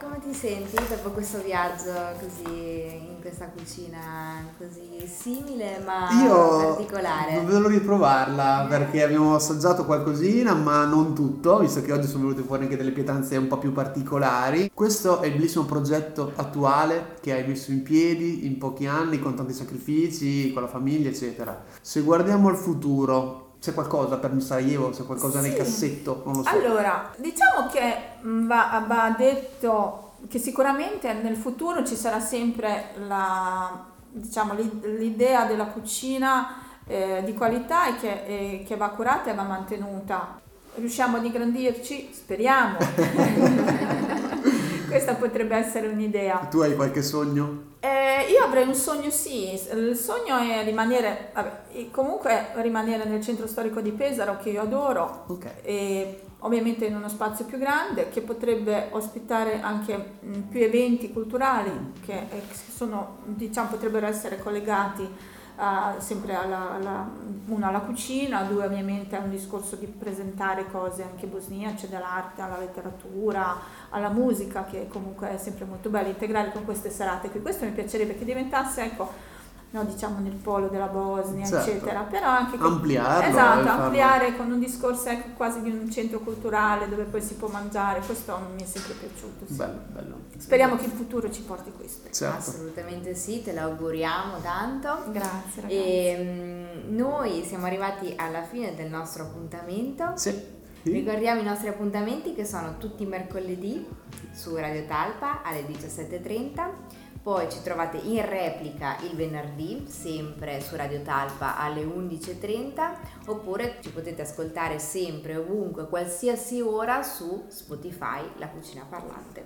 Come 0.00 0.20
ti 0.20 0.32
senti 0.32 0.76
dopo 0.88 1.10
questo 1.10 1.42
viaggio 1.42 1.92
così 2.20 2.84
in 2.84 3.20
questa 3.20 3.46
cucina 3.48 4.46
così 4.56 5.04
simile 5.06 5.82
ma 5.84 6.08
Io 6.22 6.74
particolare? 6.74 7.32
Io 7.32 7.42
volevo 7.42 7.66
riprovarla 7.66 8.66
perché 8.68 9.02
abbiamo 9.02 9.34
assaggiato 9.34 9.84
qualcosina 9.84 10.54
ma 10.54 10.84
non 10.84 11.16
tutto, 11.16 11.58
visto 11.58 11.82
che 11.82 11.92
oggi 11.92 12.06
sono 12.06 12.28
venute 12.28 12.42
fuori 12.42 12.62
anche 12.62 12.76
delle 12.76 12.92
pietanze 12.92 13.36
un 13.36 13.48
po' 13.48 13.58
più 13.58 13.72
particolari. 13.72 14.70
Questo 14.72 15.20
è 15.20 15.26
il 15.26 15.32
bellissimo 15.32 15.64
progetto 15.64 16.32
attuale 16.36 17.16
che 17.20 17.32
hai 17.32 17.44
messo 17.44 17.72
in 17.72 17.82
piedi 17.82 18.46
in 18.46 18.56
pochi 18.56 18.86
anni 18.86 19.18
con 19.18 19.34
tanti 19.34 19.52
sacrifici, 19.52 20.52
con 20.52 20.62
la 20.62 20.68
famiglia 20.68 21.08
eccetera. 21.08 21.64
Se 21.80 22.02
guardiamo 22.02 22.48
al 22.48 22.56
futuro, 22.56 23.47
c'è 23.60 23.74
qualcosa 23.74 24.18
per 24.18 24.40
Sarajevo, 24.40 24.90
c'è 24.90 25.04
qualcosa 25.04 25.40
sì. 25.40 25.48
nel 25.48 25.56
cassetto? 25.56 26.22
Non 26.24 26.36
lo 26.36 26.44
so. 26.44 26.50
Allora, 26.50 27.10
diciamo 27.16 27.66
che 27.68 27.96
mm, 28.24 28.46
va, 28.46 28.84
va, 28.86 29.12
detto 29.16 30.12
che 30.28 30.38
sicuramente 30.38 31.12
nel 31.12 31.34
futuro 31.36 31.84
ci 31.84 31.96
sarà 31.96 32.20
sempre 32.20 32.92
la, 33.06 33.84
diciamo, 34.10 34.54
l'idea 34.54 35.44
della 35.44 35.66
cucina 35.66 36.62
eh, 36.86 37.22
di 37.24 37.34
qualità 37.34 37.88
e 37.88 37.96
che, 37.96 38.22
eh, 38.26 38.64
che 38.66 38.76
va 38.76 38.90
curata 38.90 39.30
e 39.30 39.34
va 39.34 39.42
mantenuta. 39.42 40.40
Riusciamo 40.74 41.16
ad 41.16 41.24
ingrandirci? 41.24 42.10
Speriamo. 42.12 42.76
Questa 44.88 45.14
potrebbe 45.14 45.56
essere 45.56 45.88
un'idea. 45.88 46.46
Tu 46.50 46.60
hai 46.60 46.76
qualche 46.76 47.02
sogno? 47.02 47.67
Eh, 47.80 48.26
io 48.30 48.42
avrei 48.42 48.66
un 48.66 48.74
sogno, 48.74 49.10
sì. 49.10 49.52
Il 49.52 49.96
sogno 49.96 50.36
è 50.38 50.64
rimanere, 50.64 51.30
vabbè, 51.32 51.90
comunque 51.90 52.48
rimanere 52.56 53.04
nel 53.04 53.22
centro 53.22 53.46
storico 53.46 53.80
di 53.80 53.92
Pesaro, 53.92 54.38
che 54.38 54.50
io 54.50 54.62
adoro, 54.62 55.24
okay. 55.28 55.52
e 55.62 56.22
ovviamente 56.40 56.86
in 56.86 56.96
uno 56.96 57.08
spazio 57.08 57.44
più 57.44 57.58
grande, 57.58 58.08
che 58.08 58.20
potrebbe 58.20 58.88
ospitare 58.90 59.60
anche 59.60 59.96
mh, 60.20 60.38
più 60.50 60.60
eventi 60.60 61.12
culturali, 61.12 61.92
che 62.04 62.26
eh, 62.30 62.42
sono, 62.74 63.18
diciamo, 63.24 63.68
potrebbero 63.68 64.06
essere 64.06 64.38
collegati 64.38 65.36
uh, 65.58 66.00
sempre 66.00 66.34
alla, 66.34 66.72
alla, 66.72 67.10
uno 67.46 67.66
alla 67.66 67.80
cucina, 67.80 68.42
due 68.44 68.64
ovviamente 68.64 69.16
a 69.16 69.20
un 69.20 69.30
discorso 69.30 69.76
di 69.76 69.86
presentare 69.86 70.70
cose 70.70 71.02
anche 71.02 71.26
bosniache, 71.26 71.88
dall'arte 71.88 72.40
alla 72.40 72.58
letteratura, 72.58 73.56
alla 73.90 74.10
musica 74.10 74.64
che 74.64 74.86
comunque 74.88 75.34
è 75.34 75.36
sempre 75.36 75.64
molto 75.64 75.90
bello 75.90 76.08
integrare 76.08 76.52
con 76.52 76.64
queste 76.64 76.90
serate 76.90 77.30
qui. 77.30 77.42
Questo 77.42 77.64
mi 77.64 77.72
piacerebbe 77.72 78.16
che 78.16 78.24
diventasse 78.24 78.82
ecco 78.82 79.36
no, 79.70 79.84
diciamo 79.84 80.18
nel 80.20 80.32
polo 80.32 80.68
della 80.68 80.86
Bosnia, 80.86 81.44
certo. 81.44 81.70
eccetera, 81.70 82.00
però 82.02 82.28
anche 82.28 82.56
che, 82.56 82.64
ampliarlo, 82.64 83.28
esatto, 83.28 83.68
ampliare 83.68 84.36
con 84.36 84.50
un 84.50 84.58
discorso 84.58 85.08
ecco, 85.08 85.28
quasi 85.36 85.60
di 85.60 85.70
un 85.70 85.90
centro 85.90 86.20
culturale 86.20 86.88
dove 86.88 87.04
poi 87.04 87.20
si 87.20 87.34
può 87.34 87.48
mangiare, 87.48 88.00
questo 88.00 88.38
mi 88.54 88.62
è 88.62 88.66
sempre 88.66 88.94
piaciuto. 88.94 89.46
Sì. 89.46 89.54
Bello, 89.54 89.80
bello. 89.88 90.14
Speriamo 90.38 90.76
che 90.76 90.86
il 90.86 90.92
futuro 90.92 91.30
ci 91.30 91.42
porti 91.42 91.70
questo. 91.76 92.08
Certo. 92.10 92.50
Assolutamente 92.50 93.14
sì, 93.14 93.42
te 93.42 93.52
l'auguriamo 93.52 94.38
tanto. 94.40 95.04
Grazie 95.10 95.62
ragazzi. 95.62 95.74
E, 95.74 96.80
um, 96.86 96.94
noi 96.94 97.44
siamo 97.44 97.66
arrivati 97.66 98.14
alla 98.16 98.42
fine 98.42 98.74
del 98.74 98.88
nostro 98.88 99.24
appuntamento. 99.24 100.12
Sì. 100.14 100.56
Sì. 100.82 100.92
Ricordiamo 100.92 101.40
i 101.40 101.44
nostri 101.44 101.68
appuntamenti 101.68 102.34
che 102.34 102.46
sono 102.46 102.78
tutti 102.78 103.04
mercoledì 103.04 103.86
su 104.32 104.54
Radio 104.56 104.86
Talpa 104.86 105.42
alle 105.42 105.66
17.30 105.66 107.06
poi 107.22 107.50
ci 107.50 107.62
trovate 107.62 107.98
in 107.98 108.24
replica 108.28 108.96
il 109.02 109.16
venerdì, 109.16 109.84
sempre 109.88 110.60
su 110.60 110.76
Radio 110.76 111.02
Talpa 111.02 111.58
alle 111.58 111.84
11.30, 111.84 112.92
oppure 113.26 113.78
ci 113.82 113.90
potete 113.90 114.22
ascoltare 114.22 114.78
sempre, 114.78 115.36
ovunque, 115.36 115.88
qualsiasi 115.88 116.60
ora 116.60 117.02
su 117.02 117.44
Spotify, 117.48 118.22
la 118.38 118.48
cucina 118.48 118.84
parlante. 118.88 119.44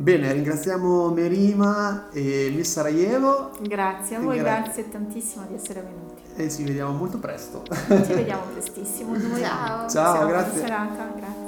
Bene, 0.00 0.32
ringraziamo 0.32 1.10
Merima 1.10 2.08
e 2.12 2.52
Miss 2.54 2.70
Sarajevo. 2.70 3.50
Grazie 3.62 4.14
a 4.16 4.20
voi, 4.20 4.38
Gra- 4.38 4.60
grazie 4.60 4.88
tantissimo 4.88 5.44
di 5.48 5.54
essere 5.54 5.80
venuti. 5.80 6.22
E 6.36 6.48
ci 6.48 6.62
vediamo 6.62 6.92
molto 6.92 7.18
presto. 7.18 7.64
Ci 7.66 8.12
vediamo 8.14 8.42
prestissimo. 8.52 9.18
Ciao. 9.36 9.88
Ciao, 9.88 9.88
Ciao 9.88 10.26
grazie. 10.28 10.60
Buona 10.60 10.66
serata, 10.68 11.12
grazie. 11.16 11.47